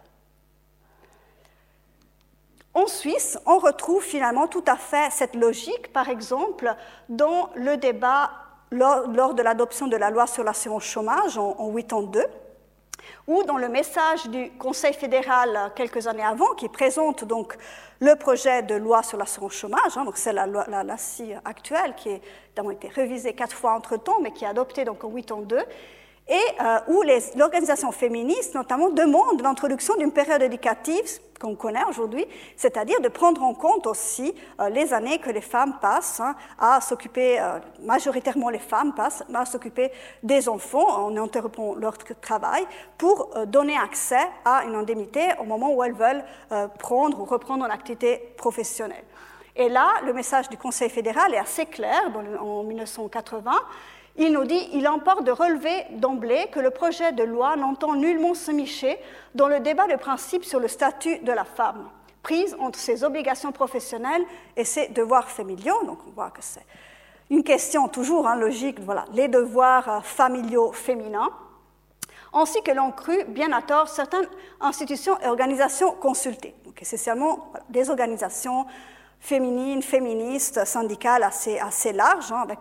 [2.73, 6.73] En Suisse, on retrouve finalement tout à fait cette logique, par exemple,
[7.09, 8.31] dans le débat
[8.71, 12.25] lors, de l'adoption de la loi sur l'assurance chômage en, en 82,
[13.27, 17.57] ou dans le message du Conseil fédéral euh, quelques années avant, qui présente donc
[18.01, 20.97] le projet de loi sur l'assurance chômage, hein, donc c'est la, la, la,
[21.45, 25.59] actuelle qui a été révisée quatre fois entre-temps, mais qui est adoptée donc en 82,
[26.31, 27.03] et euh, où
[27.37, 33.55] l'organisation féministe notamment demande l'introduction d'une période éducative qu'on connaît aujourd'hui, c'est-à-dire de prendre en
[33.55, 38.61] compte aussi euh, les années que les femmes passent hein, à s'occuper, euh, majoritairement les
[38.61, 39.91] femmes passent à s'occuper
[40.23, 42.65] des enfants en interrompant leur travail
[42.97, 46.23] pour donner accès à une indemnité au moment où elles veulent
[46.79, 49.05] prendre ou reprendre une activité professionnelle.
[49.57, 52.01] Et là, le message du Conseil fédéral est assez clair
[52.41, 53.51] en 1980
[54.21, 58.35] il nous dit il importe de relever d'emblée que le projet de loi n'entend nullement
[58.35, 58.99] se micher
[59.35, 61.89] dans le débat de principe sur le statut de la femme,
[62.23, 64.23] prise entre ses obligations professionnelles
[64.57, 65.85] et ses devoirs familiaux.
[65.87, 66.67] Donc on voit que c'est
[67.31, 71.31] une question toujours hein, logique, voilà, les devoirs euh, familiaux féminins,
[72.35, 74.29] ainsi que l'ont cru bien à tort certaines
[74.61, 76.55] institutions et organisations consultées.
[76.67, 78.67] Donc essentiellement des organisations
[79.21, 82.61] féminines, féministes, syndicales assez, assez larges, hein, avec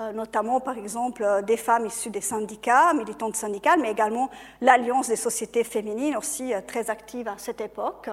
[0.00, 5.08] euh, notamment par exemple euh, des femmes issues des syndicats, militantes syndicales, mais également l'Alliance
[5.08, 8.08] des sociétés féminines, aussi euh, très active à cette époque.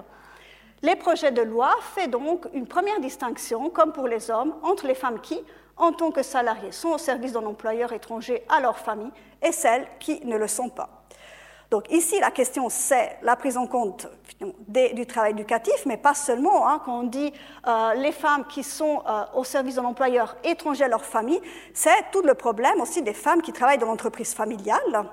[0.81, 4.95] Les projets de loi font donc une première distinction, comme pour les hommes, entre les
[4.95, 5.39] femmes qui,
[5.77, 9.87] en tant que salariées, sont au service d'un employeur étranger à leur famille et celles
[9.99, 11.02] qui ne le sont pas.
[11.73, 14.07] Donc ici, la question, c'est la prise en compte
[14.69, 16.69] du travail éducatif, mais pas seulement.
[16.69, 17.33] Hein, quand on dit
[17.65, 21.41] euh, les femmes qui sont euh, au service d'un employeur étranger à leur famille,
[21.73, 25.09] c'est tout le problème aussi des femmes qui travaillent dans l'entreprise familiale,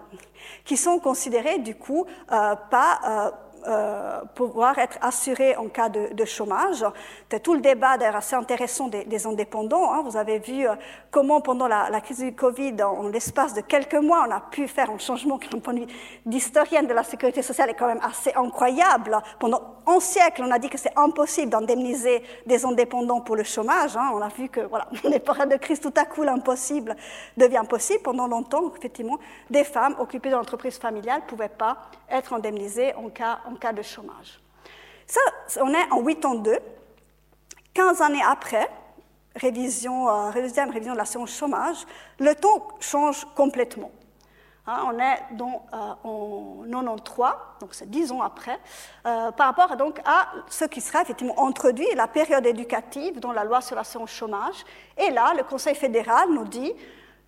[0.66, 3.33] qui sont considérées du coup euh, pas
[3.66, 6.85] euh, pouvoir être assurés en cas de, de chômage.
[7.23, 9.92] C'était tout le débat d'ailleurs assez intéressant des, des indépendants.
[9.92, 10.03] Hein.
[10.05, 10.75] Vous avez vu euh,
[11.11, 14.66] comment pendant la, la, crise du Covid, en l'espace de quelques mois, on a pu
[14.68, 15.87] faire un changement qui, d'un point de vue
[16.25, 19.18] d'historienne de la sécurité sociale, est quand même assez incroyable.
[19.38, 23.96] Pendant un siècle, on a dit que c'est impossible d'indemniser des indépendants pour le chômage.
[23.96, 24.11] Hein.
[24.14, 26.96] On a vu que, voilà, dans les périodes de crise, tout à coup, l'impossible
[27.37, 28.03] devient possible.
[28.03, 29.18] Pendant longtemps, effectivement,
[29.49, 31.77] des femmes occupées dans l'entreprise familiale ne pouvaient pas
[32.11, 34.40] être indemnisées en cas, en cas de chômage.
[35.07, 35.20] Ça,
[35.61, 36.59] on est en 82,
[37.75, 38.68] 15 années après,
[39.37, 41.87] révision, euh, deuxième révision de l'assurance chômage,
[42.18, 43.90] le ton change complètement.
[44.66, 48.59] Hein, on est donc euh, en 93, donc c'est 10 ans après,
[49.07, 53.44] euh, par rapport donc à ce qui sera effectivement introduit, la période éducative dans la
[53.44, 54.64] loi sur l'assurance chômage.
[54.96, 56.73] Et là, le Conseil fédéral nous dit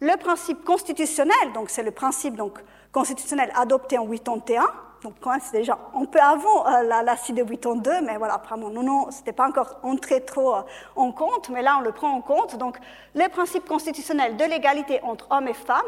[0.01, 2.59] le principe constitutionnel, donc c'est le principe donc,
[2.92, 4.64] constitutionnel adopté en 81,
[5.02, 8.70] donc c'est déjà un peu avant euh, la, la CIE de 82, mais voilà, apparemment,
[8.70, 10.62] non, non, c'était pas encore entré trop euh,
[10.94, 12.57] en compte, mais là, on le prend en compte.
[12.57, 12.78] Donc,
[13.14, 15.81] le principe constitutionnel de l'égalité entre hommes et femmes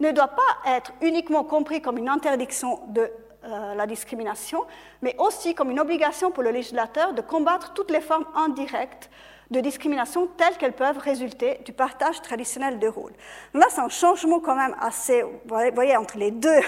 [0.00, 3.10] ne doit pas être uniquement compris comme une interdiction de
[3.44, 4.64] euh, la discrimination,
[5.02, 9.10] mais aussi comme une obligation pour le législateur de combattre toutes les formes indirectes
[9.52, 13.12] de discrimination telles qu'elles peuvent résulter du partage traditionnel de rôles.
[13.54, 16.60] là, c'est un changement quand même assez, vous voyez, entre les deux, euh,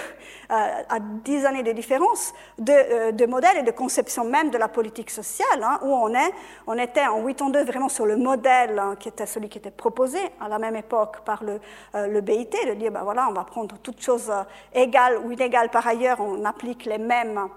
[0.50, 4.68] à dix années de différence, de, euh, de, modèle et de conception même de la
[4.68, 6.32] politique sociale, hein, où on, est,
[6.66, 10.18] on était en 82 vraiment sur le modèle hein, qui était celui qui était proposé
[10.40, 11.60] à la même époque par le,
[11.94, 14.30] euh, le BIT, de dire, ben voilà, on va prendre toutes choses
[14.74, 17.48] égales ou inégales par ailleurs, on applique les mêmes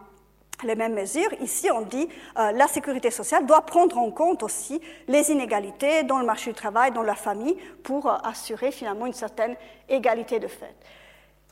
[0.64, 1.32] les mêmes mesures.
[1.42, 6.20] Ici, on dit euh, la sécurité sociale doit prendre en compte aussi les inégalités dans
[6.20, 9.56] le marché du travail, dans la famille, pour euh, assurer finalement une certaine
[9.88, 10.76] égalité de fait.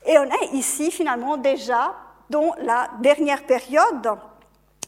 [0.06, 1.96] Et on est ici finalement déjà
[2.30, 4.18] dans la dernière période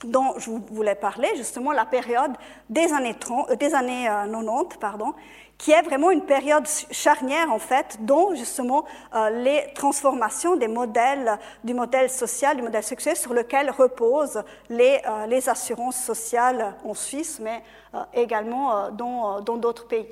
[0.03, 2.33] dont je voulais parler, justement la période
[2.69, 5.13] des années, 30, euh, 90, pardon,
[5.57, 11.37] qui est vraiment une période charnière en fait, dont justement euh, les transformations des modèles,
[11.63, 16.93] du modèle social, du modèle sexuel sur lequel reposent les, euh, les assurances sociales en
[16.93, 20.07] Suisse, mais euh, également dans d'autres pays.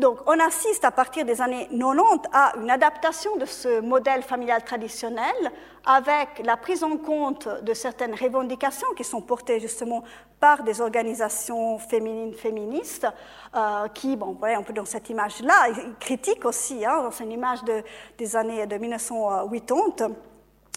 [0.00, 4.64] Donc, on assiste à partir des années 90 à une adaptation de ce modèle familial
[4.64, 5.52] traditionnel
[5.84, 10.02] avec la prise en compte de certaines revendications qui sont portées justement
[10.40, 13.06] par des organisations féminines féministes
[13.54, 17.62] euh, qui, bon, voyez, on peut dans cette image-là, critiquent aussi, hein, c'est une image
[17.64, 17.82] de,
[18.16, 20.14] des années de 1980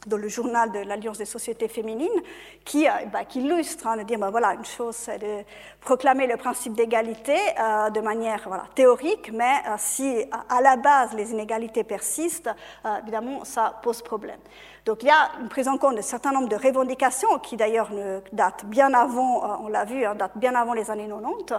[0.07, 2.21] dans le journal de l'Alliance des sociétés féminines,
[2.65, 5.43] qui, euh, bah, qui illustre, hein, de dire, bah, voilà, une chose, c'est de
[5.81, 11.13] proclamer le principe d'égalité euh, de manière voilà, théorique, mais euh, si à la base
[11.13, 12.49] les inégalités persistent,
[13.01, 14.39] évidemment, ça pose problème.
[14.85, 17.89] Donc il y a une prise en compte d'un certain nombre de revendications qui d'ailleurs
[18.31, 21.53] datent bien avant, on l'a vu, hein, datent bien avant les années 90,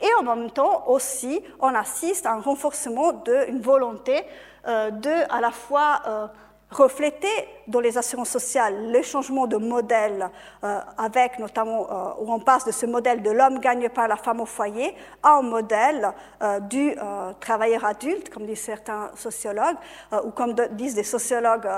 [0.00, 4.22] et en même temps aussi, on assiste à un renforcement d'une volonté
[4.66, 6.30] de, à la fois,
[6.70, 7.28] refléter
[7.66, 10.30] dans les assurances sociales le changement de modèle,
[10.64, 14.16] euh, avec notamment euh, où on passe de ce modèle de l'homme gagne par la
[14.16, 16.94] femme au foyer à un modèle euh, du
[17.40, 19.76] travailleur adulte, comme disent certains sociologues,
[20.24, 21.68] ou comme disent des sociologues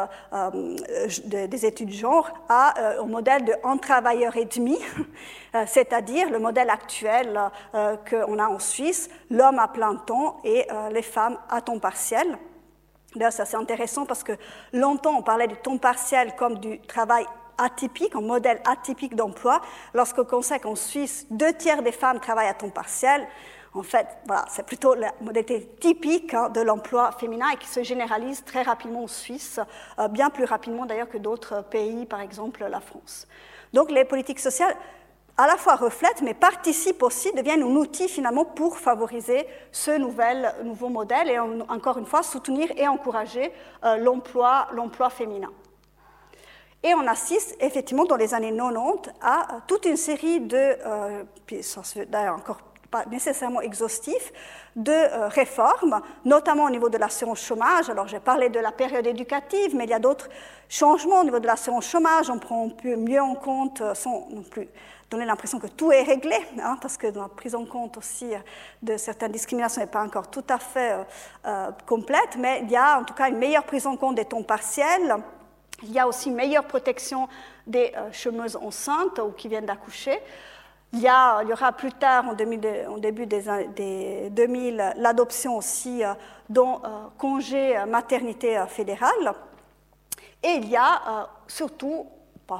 [1.24, 4.78] des études de genre, à un modèle de un travailleur et demi,
[5.66, 7.38] c'est-à-dire le modèle actuel
[7.72, 12.38] qu'on a en Suisse, l'homme à plein temps et les femmes à temps partiel.
[13.14, 14.32] D'ailleurs, c'est assez intéressant parce que
[14.72, 17.26] longtemps, on parlait du temps partiel comme du travail
[17.58, 19.60] atypique, un modèle atypique d'emploi.
[19.94, 23.26] Lorsqu'on sait qu'en Suisse, deux tiers des femmes travaillent à temps partiel,
[23.74, 27.82] en fait, voilà, c'est plutôt la modalité typique hein, de l'emploi féminin et qui se
[27.82, 29.60] généralise très rapidement en Suisse,
[29.98, 33.26] euh, bien plus rapidement d'ailleurs que d'autres pays, par exemple la France.
[33.72, 34.76] Donc les politiques sociales
[35.36, 40.54] à la fois reflètent, mais participent aussi, deviennent un outil finalement pour favoriser ce nouvel,
[40.64, 43.52] nouveau modèle et encore une fois soutenir et encourager
[43.84, 44.68] euh, l'emploi,
[45.10, 45.50] féminin.
[46.82, 51.24] Et on assiste effectivement dans les années 90 à toute une série de, euh,
[52.08, 52.58] d'ailleurs encore
[52.92, 54.32] pas nécessairement exhaustif,
[54.76, 57.88] de euh, réformes, notamment au niveau de l'assurance chômage.
[57.90, 60.28] Alors j'ai parlé de la période éducative, mais il y a d'autres
[60.68, 62.30] changements au niveau de l'assurance chômage.
[62.30, 63.94] On prend mieux en compte, euh,
[64.50, 64.68] plus
[65.12, 68.38] donner l'impression que tout est réglé, hein, parce que la prise en compte aussi euh,
[68.82, 70.96] de certaines discriminations n'est pas encore tout à fait
[71.86, 74.42] complète, mais il y a en tout cas une meilleure prise en compte des temps
[74.42, 75.16] partiels.
[75.82, 77.28] Il y a aussi une meilleure protection
[77.66, 80.20] des chômeuses enceintes ou qui viennent d'accoucher.
[80.94, 86.12] Il y, aura plus tard, en, début des, 2000, l'adoption aussi euh,
[86.50, 89.32] d'un euh, congé maternité fédéral.
[90.42, 92.06] Et il y a surtout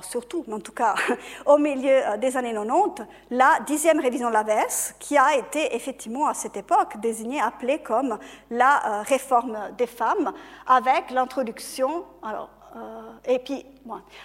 [0.00, 0.94] surtout, mais en tout cas
[1.46, 6.26] au milieu euh, des années 90, la dixième révision de l'AVS, qui a été effectivement
[6.26, 8.18] à cette époque désignée, appelée comme
[8.50, 10.32] la euh, réforme des femmes,
[10.66, 13.64] avec l'introduction, euh, et puis,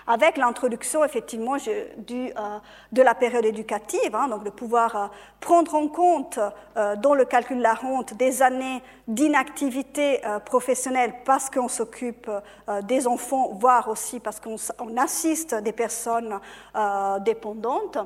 [0.07, 2.59] avec l'introduction effectivement euh,
[2.91, 5.07] de la période éducative, hein, donc de pouvoir euh,
[5.39, 6.39] prendre en compte
[6.75, 12.29] dans le calcul de la honte des années d'inactivité professionnelle parce qu'on s'occupe
[12.83, 14.57] des enfants, voire aussi parce qu'on
[14.97, 16.39] assiste des personnes
[17.21, 17.97] dépendantes.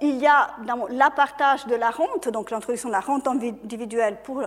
[0.00, 0.50] il y a
[0.90, 4.42] l'appartage de la rente, donc l'introduction de la rente individuelle pour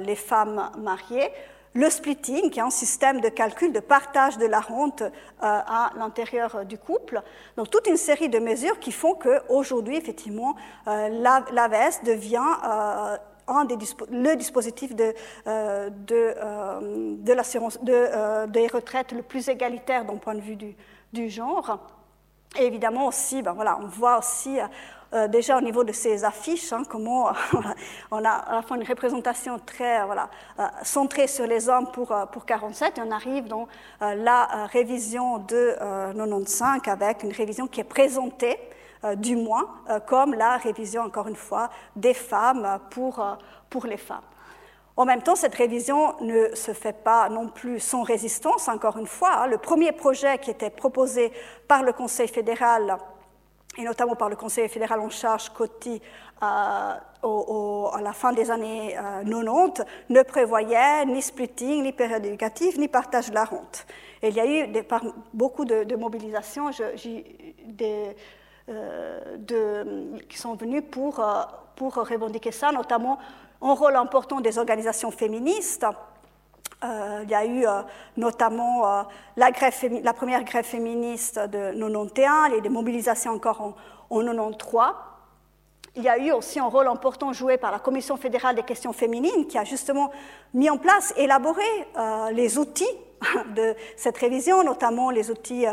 [0.00, 1.32] les femmes mariées,
[1.74, 5.10] le splitting, qui est un système de calcul de partage de la rente euh,
[5.40, 7.22] à l'intérieur du couple.
[7.56, 10.56] Donc toute une série de mesures qui font qu'aujourd'hui, effectivement,
[10.86, 11.08] euh,
[12.04, 13.16] devient euh,
[13.46, 13.76] un des
[14.10, 15.14] le dispositif de,
[17.32, 20.76] l'assurance de, des retraites le plus égalitaire d'un point de vue du,
[21.12, 21.78] du genre.
[22.58, 24.58] Et évidemment aussi, ben voilà, on voit aussi
[25.14, 27.32] euh, déjà au niveau de ces affiches, hein, comment
[28.10, 30.28] on a à la fois une représentation très voilà,
[30.58, 33.68] euh, centrée sur les hommes pour, euh, pour 47 et on arrive dans
[34.00, 35.74] la révision de
[36.14, 38.58] 95 avec une révision qui est présentée
[39.16, 39.66] du moins
[40.06, 43.24] comme la révision, encore une fois, des femmes pour,
[43.70, 44.22] pour les femmes.
[44.96, 49.06] En même temps, cette révision ne se fait pas non plus sans résistance, encore une
[49.06, 49.30] fois.
[49.42, 49.46] Hein.
[49.46, 51.32] Le premier projet qui était proposé
[51.68, 52.98] par le Conseil fédéral
[53.78, 56.02] et notamment par le Conseil fédéral en charge Coty
[56.42, 62.78] euh, à la fin des années 90, euh, ne prévoyait ni splitting, ni période éducative,
[62.78, 63.86] ni partage de la rente.
[64.22, 64.66] Il y a eu
[65.32, 66.70] beaucoup de, mobilisations
[67.80, 68.12] euh,
[70.28, 71.24] qui sont venues pour,
[71.76, 73.18] pour revendiquer ça, notamment
[73.62, 75.86] un rôle important des organisations féministes
[76.84, 77.82] euh, il y a eu euh,
[78.16, 79.02] notamment euh,
[79.36, 79.50] la,
[80.12, 83.74] première grève féministe de 91, et des mobilisations encore en,
[84.10, 84.94] en 93.
[85.96, 88.92] Il y a eu aussi un rôle important joué par la Commission fédérale des questions
[88.92, 90.12] féminines qui a justement
[90.54, 91.64] mis en place, élaboré
[92.32, 92.86] les outils
[93.56, 95.66] de cette révision, notamment les outils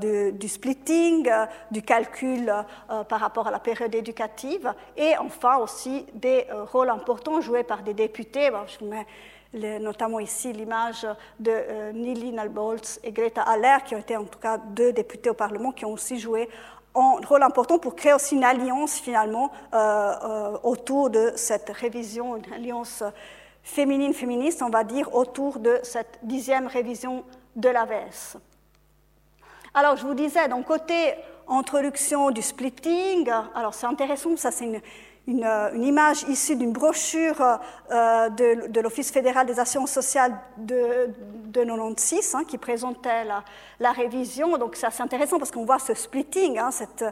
[0.00, 1.30] du splitting,
[1.70, 2.50] du calcul
[3.10, 7.92] par rapport à la période éducative, et enfin aussi des rôles importants joués par des
[7.92, 8.50] députés.
[8.68, 8.90] je vous
[9.54, 11.06] notamment ici l'image
[11.40, 15.30] de euh, Nili Nalbolz et Greta Aller, qui ont été en tout cas deux députés
[15.30, 16.48] au Parlement, qui ont aussi joué
[16.94, 22.36] un rôle important pour créer aussi une alliance finalement euh, euh, autour de cette révision,
[22.36, 23.02] une alliance
[23.62, 27.24] féminine féministe, on va dire, autour de cette dixième révision
[27.56, 28.38] de l'AVS.
[29.74, 31.14] Alors je vous disais, donc côté
[31.46, 34.80] introduction du splitting, alors c'est intéressant, ça c'est une
[35.28, 37.58] euh, une, image issue d'une brochure
[37.90, 41.10] euh, de, l'Office fédéral des assurances sociales de,
[41.46, 44.56] de 96 hein, qui présentait la, révision.
[44.56, 47.04] Donc c'est assez intéressant parce qu'on voit ce splitting, hein, cette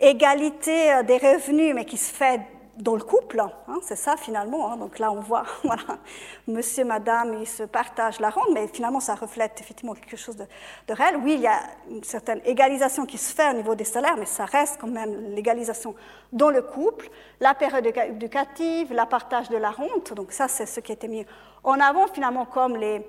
[0.00, 2.40] égalité des revenus, mais qui se fait
[2.78, 4.70] dans le couple, hein, c'est ça finalement.
[4.70, 4.76] Hein.
[4.76, 5.44] donc là, on voit,
[6.48, 10.46] monsieur, madame, ils se partagent la rente, mais finalement, ça reflète effectivement quelque chose de,
[10.92, 11.16] réel.
[11.22, 14.26] Oui, il y a une certaine égalisation qui se fait au niveau des salaires, mais
[14.26, 15.94] ça reste quand même l'égalisation
[16.32, 17.08] dans le couple,
[17.40, 20.12] la période éducative, la partage de la rente.
[20.14, 21.24] Donc ça, c'est ce qui a été mis
[21.62, 23.04] en avant finalement comme les,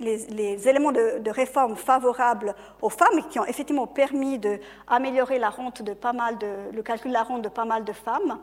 [0.00, 5.82] éléments de, de, réforme favorables aux femmes et qui ont effectivement permis d'améliorer la rente
[5.82, 8.38] de pas mal de, le calcul de la rente de pas mal de femmes.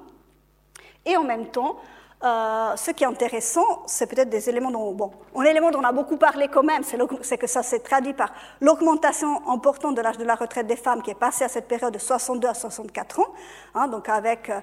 [1.06, 1.78] Et en même temps,
[2.24, 5.84] euh, ce qui est intéressant, c'est peut-être des éléments dont, bon, un élément dont on
[5.84, 10.20] a beaucoup parlé quand même, c'est que ça s'est traduit par l'augmentation importante de l'âge
[10.20, 13.22] de la retraite des femmes qui est passé à cette période de 62 à 64
[13.22, 13.34] ans,
[13.74, 14.62] hein, donc avec euh,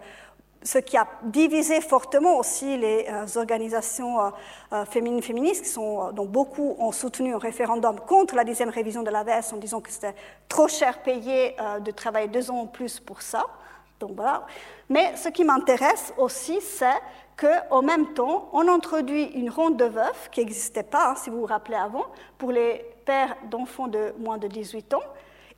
[0.63, 4.19] ce qui a divisé fortement aussi les euh, organisations
[4.89, 5.77] féminines féministes,
[6.13, 9.91] dont beaucoup ont soutenu un référendum contre la dixième révision de l'AVS en disant que
[9.91, 10.15] c'était
[10.49, 13.47] trop cher payé de travailler deux ans en plus pour ça.
[14.01, 14.47] Donc voilà.
[14.89, 17.01] Mais ce qui m'intéresse aussi, c'est
[17.37, 21.41] qu'en même temps, on introduit une ronde de veufs qui n'existait pas, hein, si vous
[21.41, 25.03] vous rappelez avant, pour les pères d'enfants de moins de 18 ans.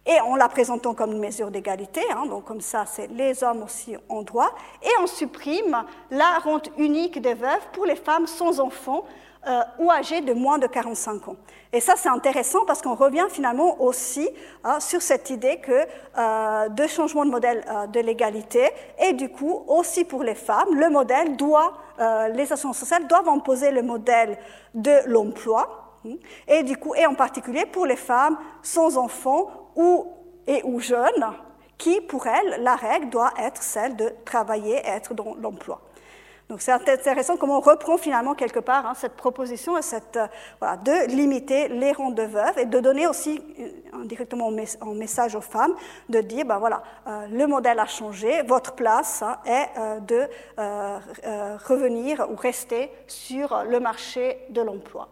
[0.07, 3.63] Et on la présentons comme une mesure d'égalité, hein, donc comme ça, c'est les hommes
[3.63, 4.51] aussi ont droit.
[4.83, 9.05] Et on supprime la rente unique des veuves pour les femmes sans enfants
[9.47, 11.37] euh, ou âgés de moins de 45 ans.
[11.73, 14.29] Et ça, c'est intéressant parce qu'on revient finalement aussi
[14.65, 15.87] hein, sur cette idée que
[16.19, 18.69] euh, de changement de modèle euh, de l'égalité
[18.99, 23.29] et du coup aussi pour les femmes, le modèle doit, euh, les assurances sociales doivent
[23.29, 24.37] imposer le modèle
[24.75, 26.17] de l'emploi hein,
[26.49, 30.07] et du coup et en particulier pour les femmes sans enfants ou
[30.49, 31.33] et ou jeunes
[31.79, 35.81] qui pour elles la règle doit être celle de travailler, être dans l'emploi.
[36.51, 40.19] Donc c'est intéressant comment on reprend finalement quelque part hein, cette proposition cette,
[40.59, 42.29] voilà, de limiter les rondes de
[42.59, 43.41] et de donner aussi
[43.93, 45.75] indirectement un message aux femmes
[46.09, 46.83] de dire, ben voilà,
[47.31, 50.29] le modèle a changé, votre place hein, est de
[51.69, 55.09] revenir ou rester sur le marché de l'emploi.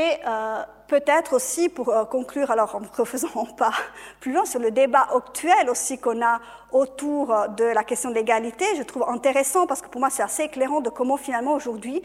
[0.00, 3.72] Et euh, peut-être aussi, pour euh, conclure, alors en refaisant pas
[4.20, 6.40] plus loin, sur le débat actuel aussi qu'on a
[6.72, 10.22] autour euh, de la question de l'égalité, je trouve intéressant parce que pour moi c'est
[10.22, 12.02] assez éclairant de comment finalement aujourd'hui,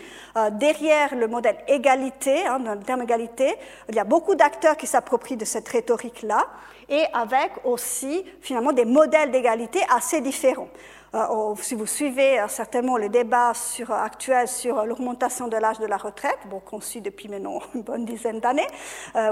[0.54, 3.56] derrière le modèle égalité, hein, le terme égalité,
[3.88, 6.44] il y a beaucoup d'acteurs qui s'approprient de cette rhétorique-là
[6.90, 10.68] et avec aussi finalement des modèles d'égalité assez différents.
[11.16, 15.86] Euh, si vous suivez euh, certainement le débat euh, actuel sur l'augmentation de l'âge de
[15.86, 18.68] la retraite, bon, qu'on suit depuis maintenant une bonne dizaine d'années,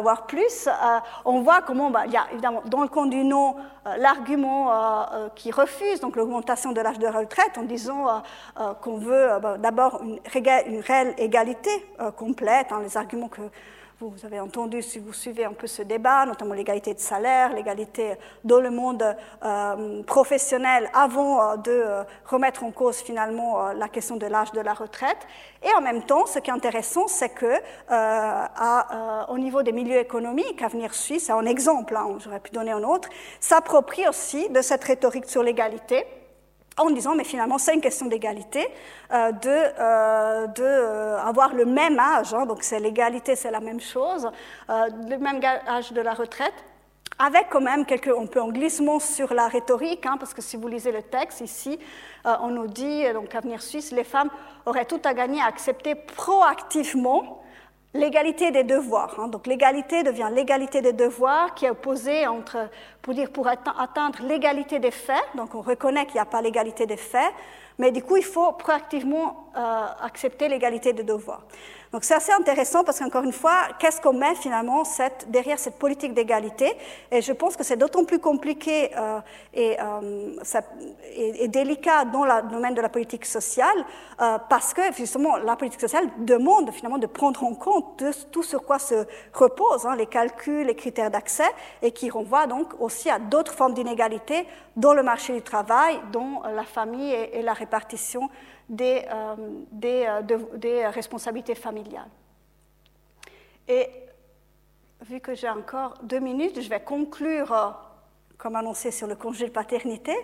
[0.01, 0.69] voire plus,
[1.25, 3.55] on voit comment bah, il y a évidemment dans le camp du non
[3.97, 4.71] l'argument
[5.35, 8.23] qui refuse donc l'augmentation de l'âge de la retraite en disant
[8.81, 10.19] qu'on veut bah, d'abord une,
[10.67, 11.69] une, réelle égalité
[12.17, 13.41] complète, hein, les arguments que
[14.09, 18.15] vous avez entendu, si vous suivez un peu ce débat, notamment l'égalité de salaire, l'égalité
[18.43, 19.03] dans le monde
[19.43, 24.61] euh, professionnel, avant euh, de euh, remettre en cause finalement la question de l'âge de
[24.61, 25.27] la retraite.
[25.63, 27.53] Et en même temps, ce qui est intéressant, c'est que
[29.31, 32.83] au niveau des milieux économiques, Avenir Suisse, c'est un exemple, hein, j'aurais pu donner un
[32.83, 36.05] autre, s'approprie aussi de cette rhétorique sur l'égalité
[36.77, 38.67] en disant, mais finalement, c'est une question d'égalité,
[39.11, 43.59] euh, de, euh, de euh, avoir le même âge, hein, donc c'est l'égalité, c'est la
[43.59, 44.29] même chose,
[44.69, 46.53] euh, le même âge de la retraite,
[47.19, 50.57] avec quand même quelques, on peut en glissement sur la rhétorique, hein, parce que si
[50.57, 51.77] vous lisez le texte ici,
[52.25, 54.29] on nous dit, donc Avenir Suisse, les femmes
[54.65, 57.42] auraient tout à gagner à accepter proactivement
[57.93, 59.19] l'égalité des devoirs.
[59.19, 59.27] Hein.
[59.27, 62.69] Donc l'égalité devient l'égalité des devoirs qui est opposée entre,
[63.01, 65.23] pour dire, pour atteindre l'égalité des faits.
[65.35, 67.33] Donc on reconnaît qu'il n'y a pas l'égalité des faits,
[67.77, 71.43] mais du coup il faut proactivement euh, accepter l'égalité des devoirs.
[71.93, 75.77] Donc c'est assez intéressant parce qu'encore une fois, qu'est-ce qu'on met finalement cette, derrière cette
[75.77, 76.75] politique d'égalité?
[77.11, 79.19] Et je pense que c'est d'autant plus compliqué euh,
[79.53, 80.35] et, euh,
[81.15, 83.77] et, délicat dans le domaine de la politique sociale
[84.19, 88.63] euh, parce que justement la politique sociale demande finalement de prendre en compte tout sur
[88.63, 91.51] quoi se reposent hein, les calculs, les critères d'accès
[91.83, 96.41] et qui renvoient donc aussi à d'autres formes d'inégalité dans le marché du travail, dont
[96.55, 98.31] la famille et, et la répartition
[98.69, 99.35] des, euh,
[99.71, 100.21] des, euh,
[100.55, 101.82] des, responsabilités familiales.
[103.67, 103.87] Et
[105.01, 107.69] vu que j'ai encore deux minutes, je vais conclure, euh,
[108.37, 110.15] comme annoncé, sur le congé de paternité,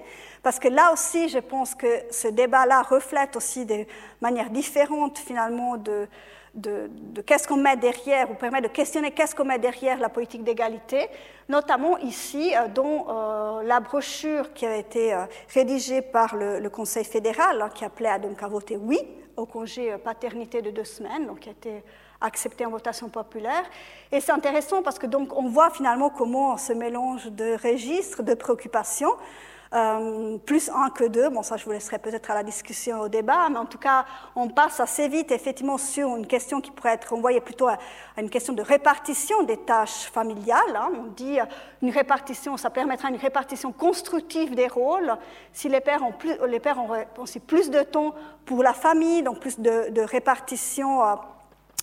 [0.44, 3.86] parce que là aussi, je pense que ce débat-là reflète aussi de
[4.22, 6.08] manière différente finalement de,
[6.56, 6.90] de,
[7.26, 11.08] qu'est-ce qu'on met derrière, ou permet de questionner qu'est-ce qu'on met derrière la politique d'égalité,
[11.48, 17.04] notamment ici, euh, dans euh, la brochure qui a été euh, rédigée par le, Conseil
[17.04, 19.00] fédéral, hein, qui appelait à, donc à voter oui
[19.36, 21.84] au congé paternité de deux semaines, donc qui a été
[22.22, 23.64] accepté en votation populaire.
[24.12, 28.34] Et c'est intéressant parce que donc on voit finalement comment ce mélange de registres, de
[28.34, 29.14] préoccupations,
[29.74, 31.30] euh, plus un que deux.
[31.30, 34.06] Bon, ça, je vous laisserai peut-être à la discussion, au débat, mais en tout cas,
[34.36, 37.78] on passe assez vite, effectivement, sur une question qui pourrait être envoyée plutôt à,
[38.18, 40.76] une question de répartition des tâches familiales.
[40.76, 40.90] Hein.
[40.98, 41.46] On dit euh,
[41.82, 45.16] une répartition, ça permettra une répartition constructive des rôles.
[45.54, 46.90] Si les pères ont, plus, les pères ont
[47.22, 48.16] aussi plus de temps
[48.46, 51.02] pour la famille, donc plus de, de répartition.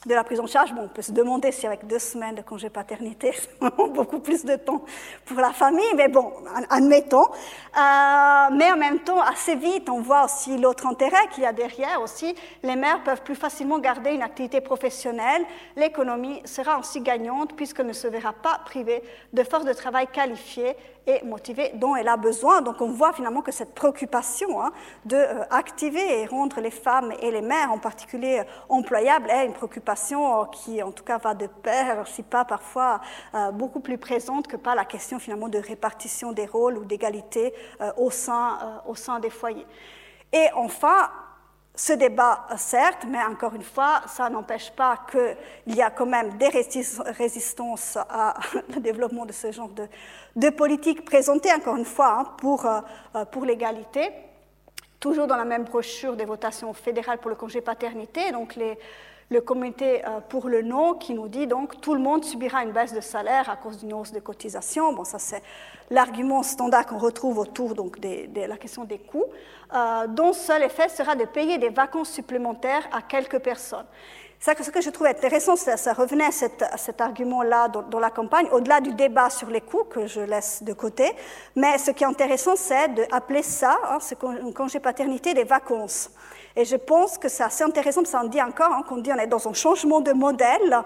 [0.07, 2.43] De la prise en charge, bon, on peut se demander si avec deux semaines de
[2.43, 4.85] congé paternité, c'est beaucoup plus de temps
[5.25, 6.33] pour la famille, mais bon,
[6.71, 7.25] admettons.
[7.25, 11.53] Euh, mais en même temps, assez vite, on voit aussi l'autre intérêt qu'il y a
[11.53, 12.37] derrière aussi.
[12.63, 15.43] Les mères peuvent plus facilement garder une activité professionnelle.
[15.75, 19.03] L'économie sera aussi gagnante puisqu'elle ne se verra pas privée
[19.33, 20.77] de force de travail qualifiée
[21.07, 22.63] et motivée dont elle a besoin.
[22.63, 24.73] Donc on voit finalement que cette préoccupation hein,
[25.05, 25.45] de euh,
[25.97, 30.83] et rendre les femmes et les mères en particulier employables est une préoccupation euh, qui
[30.83, 33.01] en tout cas va de pair, si pas parfois
[33.35, 37.55] euh, beaucoup plus présente que par la question finalement de répartition des rôles ou d'égalité
[37.97, 39.67] au, sein, au sein des foyers.
[40.33, 41.11] Et enfin,
[41.77, 46.39] ce débat, certes, mais encore une fois, ça n'empêche pas qu'il y a quand même
[46.39, 48.35] des résistances à
[48.75, 49.71] le développement de ce genre
[50.35, 54.11] de, politique présentée, encore une fois, hein, pour, euh, pour l'égalité.
[54.99, 58.79] Toujours dans la même brochure des votations fédérales pour le congé paternité, donc les,
[59.29, 62.73] le comité euh, pour le non qui nous dit donc tout le monde subira une
[62.73, 64.93] baisse de salaire à cause d'une hausse de cotisation.
[64.93, 65.43] Bon, ça c'est
[65.91, 69.25] l'argument standard qu'on retrouve autour donc de la question des coûts,
[69.75, 73.87] euh, dont seul effet sera de payer des vacances supplémentaires à quelques personnes.
[74.39, 78.11] ça, ce que je trouve intéressant, ça, ça revenait à cet, argument-là dans, dans, la
[78.11, 81.11] campagne, au-delà du débat sur les coûts que je laisse de côté.
[81.57, 86.11] Mais ce qui est intéressant, c'est d'appeler ça, hein, ce congé paternité, des vacances.
[86.57, 89.19] Et je pense que c'est assez intéressant, ça en dit encore, hein, qu'on dit on
[89.19, 90.83] est dans un changement de modèle.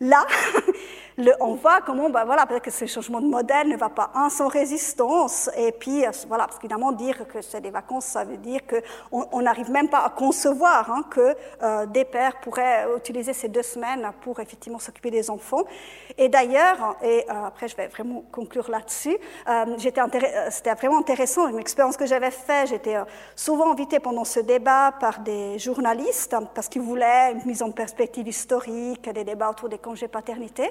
[0.00, 0.26] Là,
[1.16, 4.10] le, on voit comment, ben voilà, peut-être que ce changement de modèle ne va pas
[4.14, 5.50] en sans résistance.
[5.56, 9.42] Et puis, euh, voilà, parce qu'évidemment, dire que c'est des vacances, ça veut dire qu'on
[9.42, 14.10] n'arrive même pas à concevoir hein, que euh, des pères pourraient utiliser ces deux semaines
[14.22, 15.64] pour effectivement s'occuper des enfants.
[16.18, 19.16] Et d'ailleurs, et euh, après, je vais vraiment conclure là-dessus,
[19.48, 22.68] euh, euh c'était vraiment intéressant, une expérience que j'avais faite.
[22.68, 22.96] J'étais
[23.34, 28.26] souvent invitée pendant ce débat par des journalistes parce qu'ils voulaient une mise en perspective
[28.26, 30.70] historique, des débats autour des congés paternité.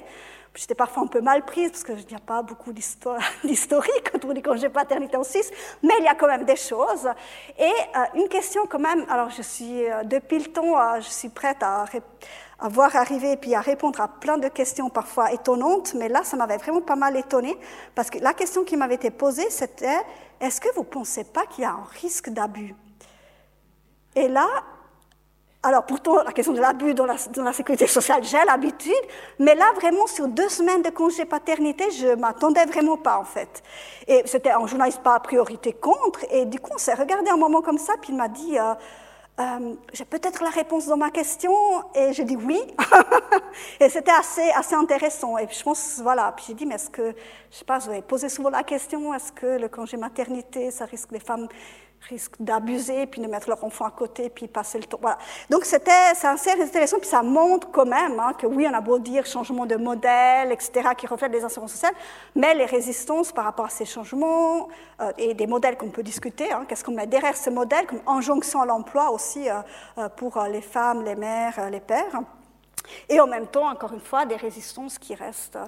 [0.53, 2.73] J'étais parfois un peu mal prise parce qu'il n'y a pas beaucoup
[3.43, 5.49] d'historique autour des congés paternité en Suisse,
[5.81, 7.07] mais il y a quand même des choses.
[7.57, 11.09] Et euh, une question quand même, alors je suis, euh, depuis le temps, euh, je
[11.09, 11.85] suis prête à,
[12.59, 16.23] à voir arriver et puis à répondre à plein de questions parfois étonnantes, mais là,
[16.23, 17.57] ça m'avait vraiment pas mal étonnée
[17.95, 20.01] parce que la question qui m'avait été posée, c'était
[20.41, 22.75] est-ce que vous ne pensez pas qu'il y a un risque d'abus?
[24.15, 24.47] Et là,
[25.63, 28.93] alors pourtant, la question de l'abus dans la, dans la, sécurité sociale, j'ai l'habitude,
[29.37, 33.61] mais là, vraiment, sur deux semaines de congé paternité, je m'attendais vraiment pas, en fait.
[34.07, 37.37] Et c'était un journaliste pas à priorité contre, et du coup, on s'est regardé un
[37.37, 38.73] moment comme ça, puis il m'a dit, euh,
[39.39, 41.53] euh, j'ai peut-être la réponse dans ma question,
[41.93, 42.59] et j'ai dit oui.
[43.79, 45.37] et c'était assez, assez intéressant.
[45.37, 47.13] Et je pense, voilà, puis j'ai dit, mais est-ce que,
[47.51, 51.11] je sais pas, avez posé souvent la question, est-ce que le congé maternité, ça risque
[51.11, 51.47] les femmes
[52.09, 54.97] risquent d'abuser, puis de mettre leur enfant à côté, puis passer le temps.
[55.01, 55.17] Voilà.
[55.49, 58.81] Donc c'était c'est assez intéressant, puis ça montre quand même hein, que oui, on a
[58.81, 61.93] beau dire changement de modèle, etc., qui reflète les assurances sociales,
[62.35, 64.67] mais les résistances par rapport à ces changements
[65.01, 68.01] euh, et des modèles qu'on peut discuter, hein, qu'est-ce qu'on met derrière ce modèle comme
[68.07, 69.61] injonction à l'emploi aussi euh,
[69.97, 72.21] euh, pour les femmes, les mères, les pères,
[73.09, 75.59] et en même temps, encore une fois, des résistances qui restent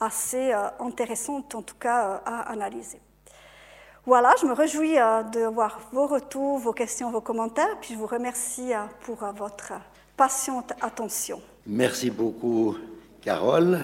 [0.00, 3.00] assez intéressantes, en tout cas, à analyser.
[4.06, 7.98] Voilà, je me réjouis euh, de voir vos retours, vos questions, vos commentaires, puis je
[7.98, 9.72] vous remercie euh, pour euh, votre
[10.14, 11.40] patiente attention.
[11.66, 12.76] Merci beaucoup,
[13.22, 13.80] Carole.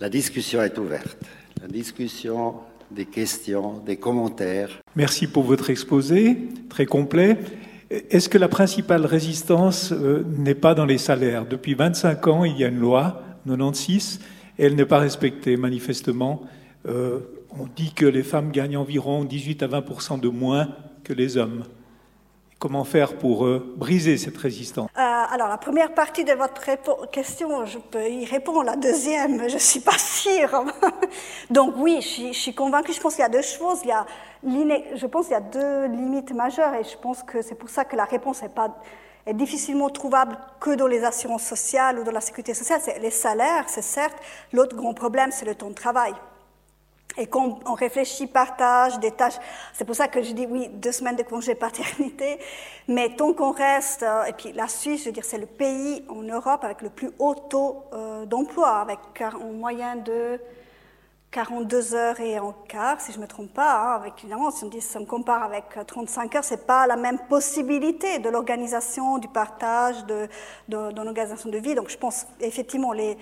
[0.00, 1.18] La discussion est ouverte.
[1.62, 2.54] La discussion,
[2.90, 4.70] des questions, des commentaires.
[4.96, 7.38] Merci pour votre exposé, très complet.
[7.90, 11.46] Est-ce que la principale résistance n'est pas dans les salaires?
[11.46, 14.18] Depuis 25 ans, il y a une loi, 96,
[14.58, 16.42] et elle n'est pas respectée manifestement.
[16.88, 17.20] Euh,
[17.58, 20.68] on dit que les femmes gagnent environ 18 à 20% de moins
[21.04, 21.64] que les hommes.
[22.58, 24.88] Comment faire pour euh, briser cette résistance?
[24.96, 26.62] Euh, Alors, la première partie de votre
[27.10, 28.64] question, je peux y répondre.
[28.64, 30.64] La deuxième, je ne suis pas sûre.
[31.50, 32.94] Donc oui, je, suis convaincue.
[32.94, 33.80] Je pense qu'il y a deux choses.
[33.84, 34.06] Il y a
[34.42, 37.84] je pense qu'il y a deux limites majeures et je pense que c'est pour ça
[37.84, 38.80] que la réponse est, pas,
[39.26, 42.80] est difficilement trouvable que dans les assurances sociales ou dans la sécurité sociale.
[42.82, 44.16] C'est les salaires, c'est certes.
[44.52, 46.14] L'autre grand problème, c'est le temps de travail.
[47.18, 49.38] Et quand on réfléchit partage des tâches,
[49.72, 52.38] c'est pour ça que je dis oui, deux semaines de congé paternité,
[52.88, 56.04] mais tant qu'on reste, euh, et puis la Suisse, je veux dire, c'est le pays
[56.08, 60.40] en Europe avec le plus haut taux euh, d'emploi, avec en moyenne de
[61.30, 64.64] 42 heures et un quart, si je ne me trompe pas, hein, avec évidemment, si
[64.64, 69.18] on, dit, si on compare avec 35 heures, c'est pas la même possibilité de l'organisation,
[69.18, 70.28] du partage, de,
[70.68, 71.74] de, de l'organisation de vie.
[71.74, 73.18] Donc je pense effectivement les,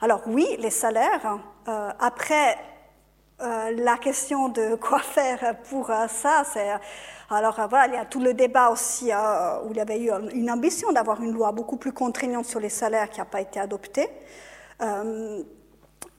[0.00, 1.38] alors oui, les salaires.
[1.68, 2.58] Euh, après,
[3.40, 6.70] euh, la question de quoi faire pour euh, ça, c'est
[7.30, 10.10] alors euh, voilà, il y a tout le débat aussi où il y avait eu
[10.32, 13.58] une ambition d'avoir une loi beaucoup plus contraignante sur les salaires qui n'a pas été
[13.58, 14.08] adoptée.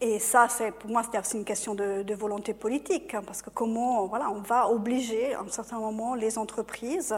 [0.01, 0.47] Et ça,
[0.79, 4.41] pour moi, c'est aussi une question de, volonté politique, hein, parce que comment voilà, on
[4.41, 7.15] va obliger, à un certain moment, les entreprises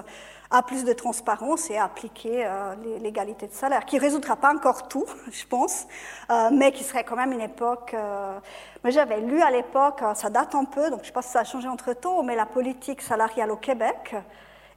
[0.52, 4.54] à plus de transparence et à appliquer euh, l'égalité de salaire, qui ne résoudra pas
[4.54, 5.88] encore tout, je pense,
[6.30, 7.94] euh, mais qui serait quand même une époque...
[7.94, 8.40] Euh,
[8.84, 11.24] moi, j'avais lu à l'époque, euh, ça date un peu, donc je ne sais pas
[11.24, 14.16] si ça a changé entre-temps, mais la politique salariale au Québec,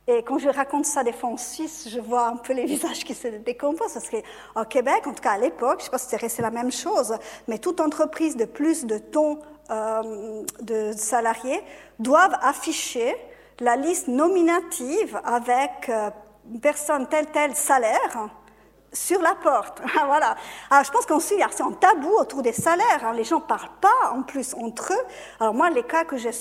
[0.06, 3.04] et quand je raconte ça des fois en Suisse, je vois un peu les visages
[3.04, 3.92] qui se décomposent.
[3.92, 6.50] Parce qu'au Québec, en tout cas à l'époque, je ne sais pas si c'est la
[6.50, 7.14] même chose,
[7.48, 9.38] mais toute entreprise de plus de temps
[9.70, 11.62] euh, de salariés
[11.98, 13.14] doivent afficher
[13.60, 16.10] la liste nominative avec euh,
[16.60, 18.30] personne tel tel salaire
[18.92, 19.80] sur la porte.
[20.06, 20.34] voilà.
[20.70, 23.04] Alors, je pense qu'en Suisse, a un tabou autour des salaires.
[23.04, 23.12] Hein.
[23.12, 25.06] Les gens ne parlent pas en plus entre eux.
[25.38, 26.32] Alors moi, les cas que j'ai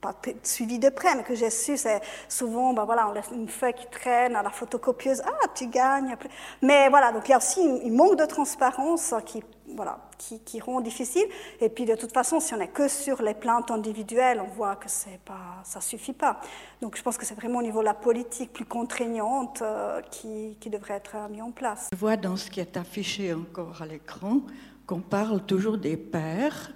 [0.00, 3.48] pas suivi de près, mais que j'ai su, c'est souvent, ben voilà, on laisse une
[3.48, 6.16] feuille qui traîne à la photocopieuse, ah, tu gagnes.
[6.62, 9.42] Mais voilà, donc il y a aussi un manque de transparence qui
[9.74, 11.26] voilà, qui, rend difficile.
[11.60, 14.76] Et puis de toute façon, si on n'est que sur les plaintes individuelles, on voit
[14.76, 16.40] que c'est pas, ça suffit pas.
[16.80, 20.56] Donc je pense que c'est vraiment au niveau de la politique plus contraignante euh, qui,
[20.60, 21.88] qui, devrait être mis en place.
[21.92, 24.40] Je vois dans ce qui est affiché encore à l'écran
[24.86, 26.72] qu'on parle toujours des pères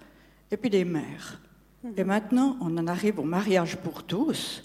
[0.51, 1.41] et puis des mères.
[1.97, 4.63] Et maintenant, on en arrive au mariage pour tous,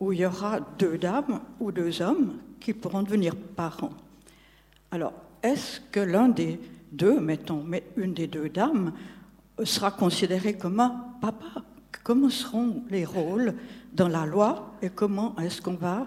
[0.00, 3.92] où il y aura deux dames ou deux hommes qui pourront devenir parents.
[4.90, 8.92] Alors, est-ce que l'un des deux, mettons, mais une des deux dames,
[9.62, 11.62] sera considéré comme un papa?
[12.02, 13.54] Comment seront les rôles
[13.92, 16.06] dans la loi et comment est-ce qu'on va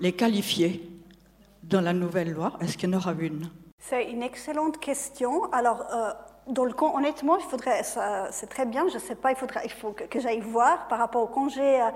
[0.00, 0.88] les qualifier
[1.62, 2.56] dans la nouvelle loi?
[2.60, 3.50] Est-ce qu'il y en aura une?
[3.78, 5.52] C'est une excellente question.
[5.52, 6.12] Alors, euh,
[6.46, 7.82] honnêtement, il faudrait,
[8.30, 10.98] c'est très bien, je ne sais pas, il, faudrait, il faut que, j'aille voir par
[10.98, 11.86] rapport au congé euh,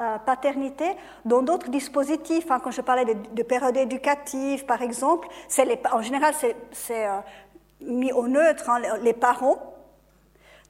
[0.00, 0.84] euh, paternité.
[1.24, 5.28] Dans d'autres dispositifs, hein, quand je parlais de, de période éducative, par exemple,
[5.92, 6.34] en général,
[6.72, 7.18] c'est euh,
[7.80, 9.73] mis au neutre, hein, les parents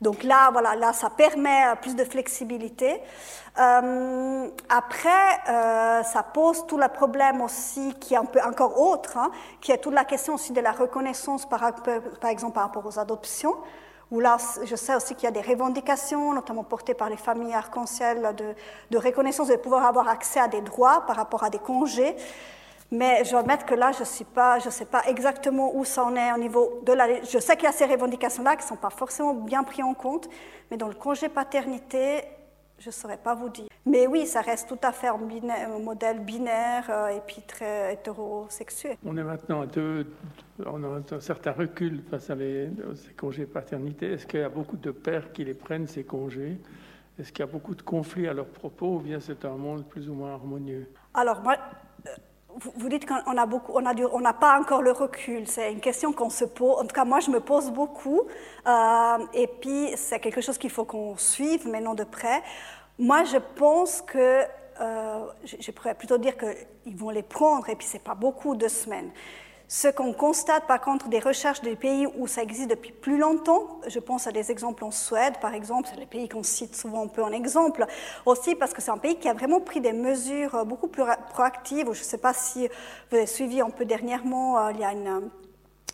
[0.04, 3.00] donc là, voilà, là, ça permet euh, plus de flexibilité.
[3.58, 5.08] Euh, après,
[5.48, 9.30] euh, ça pose tout le problème aussi qui est un peu encore autre, hein,
[9.62, 11.72] qui est toute la question aussi de la reconnaissance, par,
[12.20, 13.54] par exemple, par rapport aux adoptions
[14.10, 17.54] où là, je sais aussi qu'il y a des revendications, notamment portées par les familles
[17.54, 18.54] arc-en-ciel, de,
[18.90, 22.14] de, reconnaissance de pouvoir avoir accès à des droits par rapport à des congés.
[22.94, 26.32] Mais je dois admettre que là, je ne sais pas exactement où ça en est
[26.32, 27.22] au niveau de la.
[27.24, 29.94] Je sais qu'il y a ces revendications-là qui ne sont pas forcément bien prises en
[29.94, 30.28] compte,
[30.70, 32.22] mais dans le congé paternité,
[32.78, 33.66] je ne saurais pas vous dire.
[33.84, 35.18] Mais oui, ça reste tout à fait un,
[35.80, 38.96] modèle binaire euh, et puis très hétérosexuel.
[39.04, 40.06] On est maintenant à deux,
[40.64, 44.12] on a un certain recul face à ces congés paternité.
[44.12, 46.58] Est-ce qu'il y a beaucoup de pères qui les prennent, ces congés?
[47.18, 49.84] Est-ce qu'il y a beaucoup de conflits à leur propos ou bien c'est un monde
[49.84, 50.88] plus ou moins harmonieux?
[51.12, 51.56] Alors, moi,
[52.76, 55.46] vous dites qu'on a beaucoup, on a on n'a pas encore le recul.
[55.46, 56.76] C'est une question qu'on se pose.
[56.78, 58.22] En tout cas, moi, je me pose beaucoup.
[58.66, 62.42] Euh, et puis, c'est quelque chose qu'il faut qu'on suive, mais non de près.
[62.98, 64.42] Moi, je pense que,
[64.80, 68.68] euh, je, pourrais plutôt dire qu'ils vont les prendre, et puis c'est pas beaucoup de
[68.68, 69.10] semaines.
[69.66, 73.80] Ce qu'on constate par contre des recherches des pays où ça existe depuis plus longtemps,
[73.86, 77.04] je pense à des exemples en Suède par exemple, c'est les pays qu'on cite souvent
[77.04, 77.86] un peu en exemple,
[78.26, 81.86] aussi parce que c'est un pays qui a vraiment pris des mesures beaucoup plus proactives.
[81.86, 82.68] Je ne sais pas si
[83.10, 85.20] vous avez suivi un peu dernièrement, euh, il y a une euh,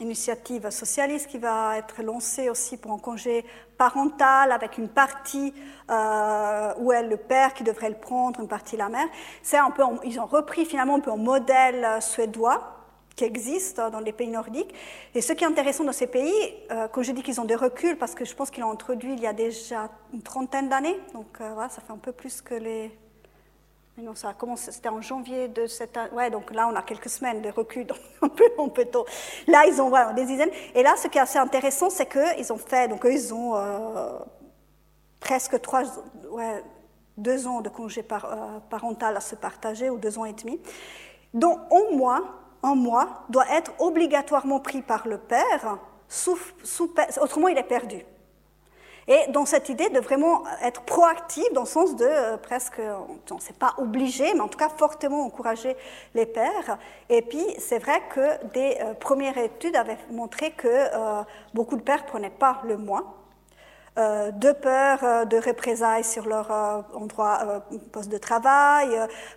[0.00, 3.44] initiative socialiste qui va être lancée aussi pour un congé
[3.78, 5.54] parental avec une partie
[5.90, 9.06] euh, où est le père qui devrait le prendre, une partie la mère.
[9.42, 12.79] C'est un peu, ils ont repris finalement un peu un modèle suédois
[13.24, 14.74] existent dans les pays nordiques.
[15.14, 16.32] Et ce qui est intéressant dans ces pays,
[16.70, 19.12] euh, quand je dis qu'ils ont des reculs, parce que je pense qu'ils l'ont introduit
[19.12, 22.40] il y a déjà une trentaine d'années, donc euh, voilà, ça fait un peu plus
[22.42, 22.90] que les...
[23.98, 26.10] Non, ça a commencé, c'était en janvier de cette année.
[26.12, 29.04] Ouais, donc là, on a quelques semaines de recul, donc un peu, tôt.
[29.46, 30.50] Là, ils ont voilà, des dizaines.
[30.74, 33.56] Et là, ce qui est assez intéressant, c'est qu'ils ont fait, donc eux, ils ont
[33.56, 34.18] euh,
[35.18, 35.82] presque trois,
[36.30, 36.64] ouais,
[37.18, 40.58] deux ans de congé par, parental à se partager, ou deux ans et demi,
[41.34, 45.78] dont au moins un mois doit être obligatoirement pris par le père,
[47.20, 48.04] autrement il est perdu.
[49.08, 52.80] Et dans cette idée de vraiment être proactif, dans le sens de euh, presque,
[53.30, 55.76] on ne sait pas obligé, mais en tout cas fortement encourager
[56.14, 56.78] les pères.
[57.08, 61.22] Et puis c'est vrai que des euh, premières études avaient montré que euh,
[61.54, 63.19] beaucoup de pères prenaient pas le mois.
[63.98, 67.60] Euh, de peur euh, de représailles sur leur euh, endroit,
[67.90, 68.88] poste de travail,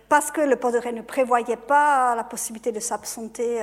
[0.08, 3.60] parce que le poste de travail ne prévoyait pas la possibilité de s'absenter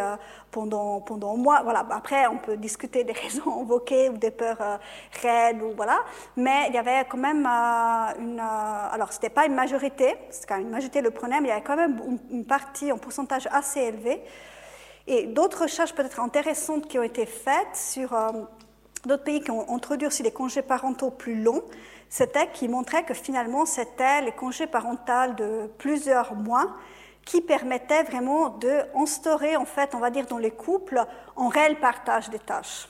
[0.52, 1.62] pendant, pendant un mois.
[1.64, 1.86] Voilà.
[1.92, 4.80] Après, on peut discuter des raisons invoquées ou des peurs
[5.22, 6.02] réelles, ou, voilà.
[6.36, 8.40] mais il y avait quand même une.
[8.40, 11.52] alors, ce n'était pas une majorité, c'est quand même une majorité le prenait, mais il
[11.52, 14.22] y avait quand même une, une partie, un pourcentage assez élevé.
[15.08, 18.14] Et d'autres recherches peut-être intéressantes qui ont été faites sur
[19.06, 21.64] d'autres pays qui ont introduit aussi des congés parentaux plus longs,
[22.10, 26.68] c'était qui montraient que finalement c'était les congés parentaux de plusieurs mois
[27.26, 31.04] qui permettaient vraiment de instaurer en fait, on va dire dans les couples,
[31.38, 32.88] un réel partage des tâches.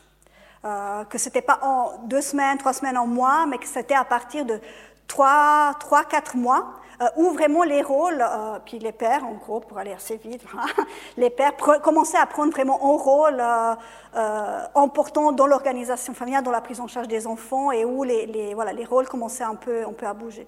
[0.64, 4.06] Euh, que c'était pas en deux semaines, trois semaines en mois, mais que c'était à
[4.06, 4.60] partir de
[5.08, 6.81] trois, trois, quatre mois
[7.16, 10.44] où vraiment les rôles, euh, puis les pères, en gros, pour aller assez vite,
[11.18, 16.62] les pères commençaient à prendre vraiment un rôle euh, important dans l'organisation familiale, dans la
[16.62, 19.94] prise en charge des enfants, et où les, voilà, les rôles commençaient un peu, un
[19.94, 20.46] peu à bouger.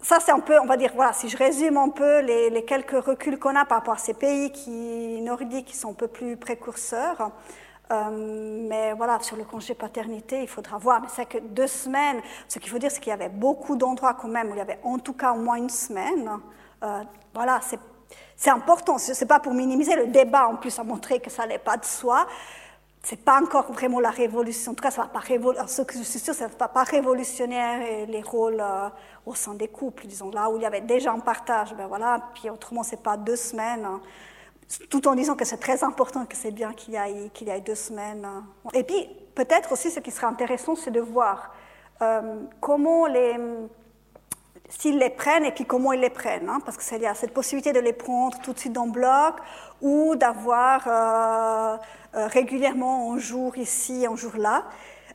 [0.00, 2.64] Ça, c'est un peu, on va dire, voilà, si je résume un peu les, les
[2.64, 6.06] quelques reculs qu'on a par rapport à ces pays qui, nordiques qui sont un peu
[6.06, 7.32] plus précurseurs,
[7.90, 11.00] euh, mais voilà, sur le congé paternité, il faudra voir.
[11.00, 14.14] Mais c'est que deux semaines, ce qu'il faut dire, c'est qu'il y avait beaucoup d'endroits
[14.14, 16.30] quand même où il y avait en tout cas au moins une semaine.
[16.82, 17.02] Euh,
[17.34, 17.60] voilà,
[18.36, 18.98] c'est important.
[18.98, 21.76] Ce n'est pas pour minimiser le débat, en plus, à montrer que ça n'est pas
[21.76, 22.26] de soi.
[23.02, 24.72] c'est pas encore vraiment la révolution.
[24.72, 25.22] En tout cas, ça va pas
[25.66, 28.90] ce que je suis sûre, ça ne va pas révolutionner les rôles euh,
[29.24, 30.06] au sein des couples.
[30.06, 32.20] Disons là où il y avait déjà un partage, ben voilà.
[32.34, 33.86] Puis autrement, c'est pas deux semaines.
[33.86, 34.00] Hein.
[34.90, 37.50] Tout en disant que c'est très important, que c'est bien qu'il y, ait, qu'il y
[37.50, 38.24] ait deux semaines.
[38.24, 38.44] Hein.
[38.74, 41.54] Et puis, peut-être aussi, ce qui serait intéressant, c'est de voir
[42.02, 43.36] euh, comment les
[44.70, 47.32] s'ils les prennent et puis comment ils les prennent, hein, parce qu'il y a cette
[47.32, 49.36] possibilité de les prendre tout de suite en bloc
[49.80, 51.78] ou d'avoir euh,
[52.14, 54.64] euh, régulièrement un jour ici, un jour là.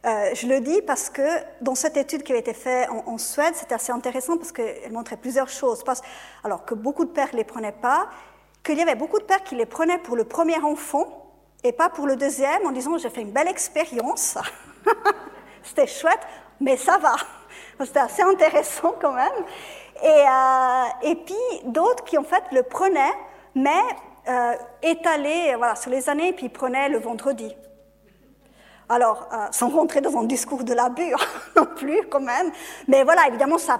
[0.05, 1.21] Je le dis parce que
[1.61, 5.15] dans cette étude qui a été faite en, Suède, c'était assez intéressant parce qu'elle montrait
[5.15, 5.81] plusieurs choses.
[6.43, 8.09] alors que beaucoup de pères ne les prenaient pas,
[8.63, 11.31] qu'il y avait beaucoup de pères qui les prenaient pour le premier enfant
[11.63, 14.37] et pas pour le deuxième en disant j'ai fait une belle expérience,
[15.63, 16.21] c'était chouette,
[16.59, 17.15] mais ça va.
[17.79, 19.45] C'était assez intéressant quand même.
[20.01, 21.35] Et, euh, et puis
[21.65, 23.13] d'autres qui en fait le prenaient,
[23.55, 23.81] mais
[24.27, 27.53] euh, étalé voilà, sur les années, et puis prenaient le vendredi.
[28.89, 31.13] Alors, euh, sans rentrer dans un discours de l'abus
[31.55, 32.51] non plus quand même,
[32.87, 33.79] mais voilà, évidemment, ça,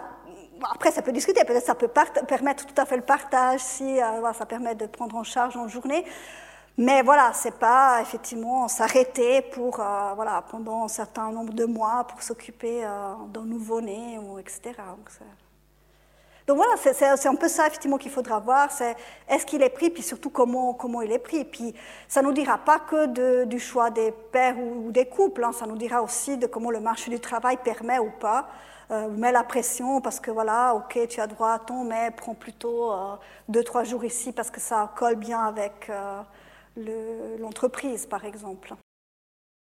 [0.71, 1.89] après ça peut discuter, peut-être ça peut
[2.27, 5.67] permettre tout à fait le partage si voilà, ça permet de prendre en charge en
[5.67, 6.05] journée.
[6.77, 12.21] Mais voilà, c'est pas effectivement s'arrêter pour voilà pendant un certain nombre de mois pour
[12.23, 12.81] s'occuper
[13.29, 14.73] d'un nouveau-né ou etc.
[16.45, 18.97] Donc voilà, c'est un peu ça effectivement qu'il faudra voir, c'est
[19.29, 21.45] est-ce qu'il est pris, puis surtout comment, comment il est pris?
[21.45, 21.73] Puis
[22.09, 25.53] ça nous dira pas que du choix des pères ou, des couples, hein.
[25.53, 28.49] ça nous dira aussi de comment le marché du travail permet ou pas,
[28.93, 32.35] euh, met la pression parce que voilà, ok, tu as droit à ton, mais prends
[32.35, 33.15] plutôt euh,
[33.49, 36.21] deux, trois jours ici parce que ça colle bien avec euh,
[37.39, 38.75] l'entreprise, par exemple.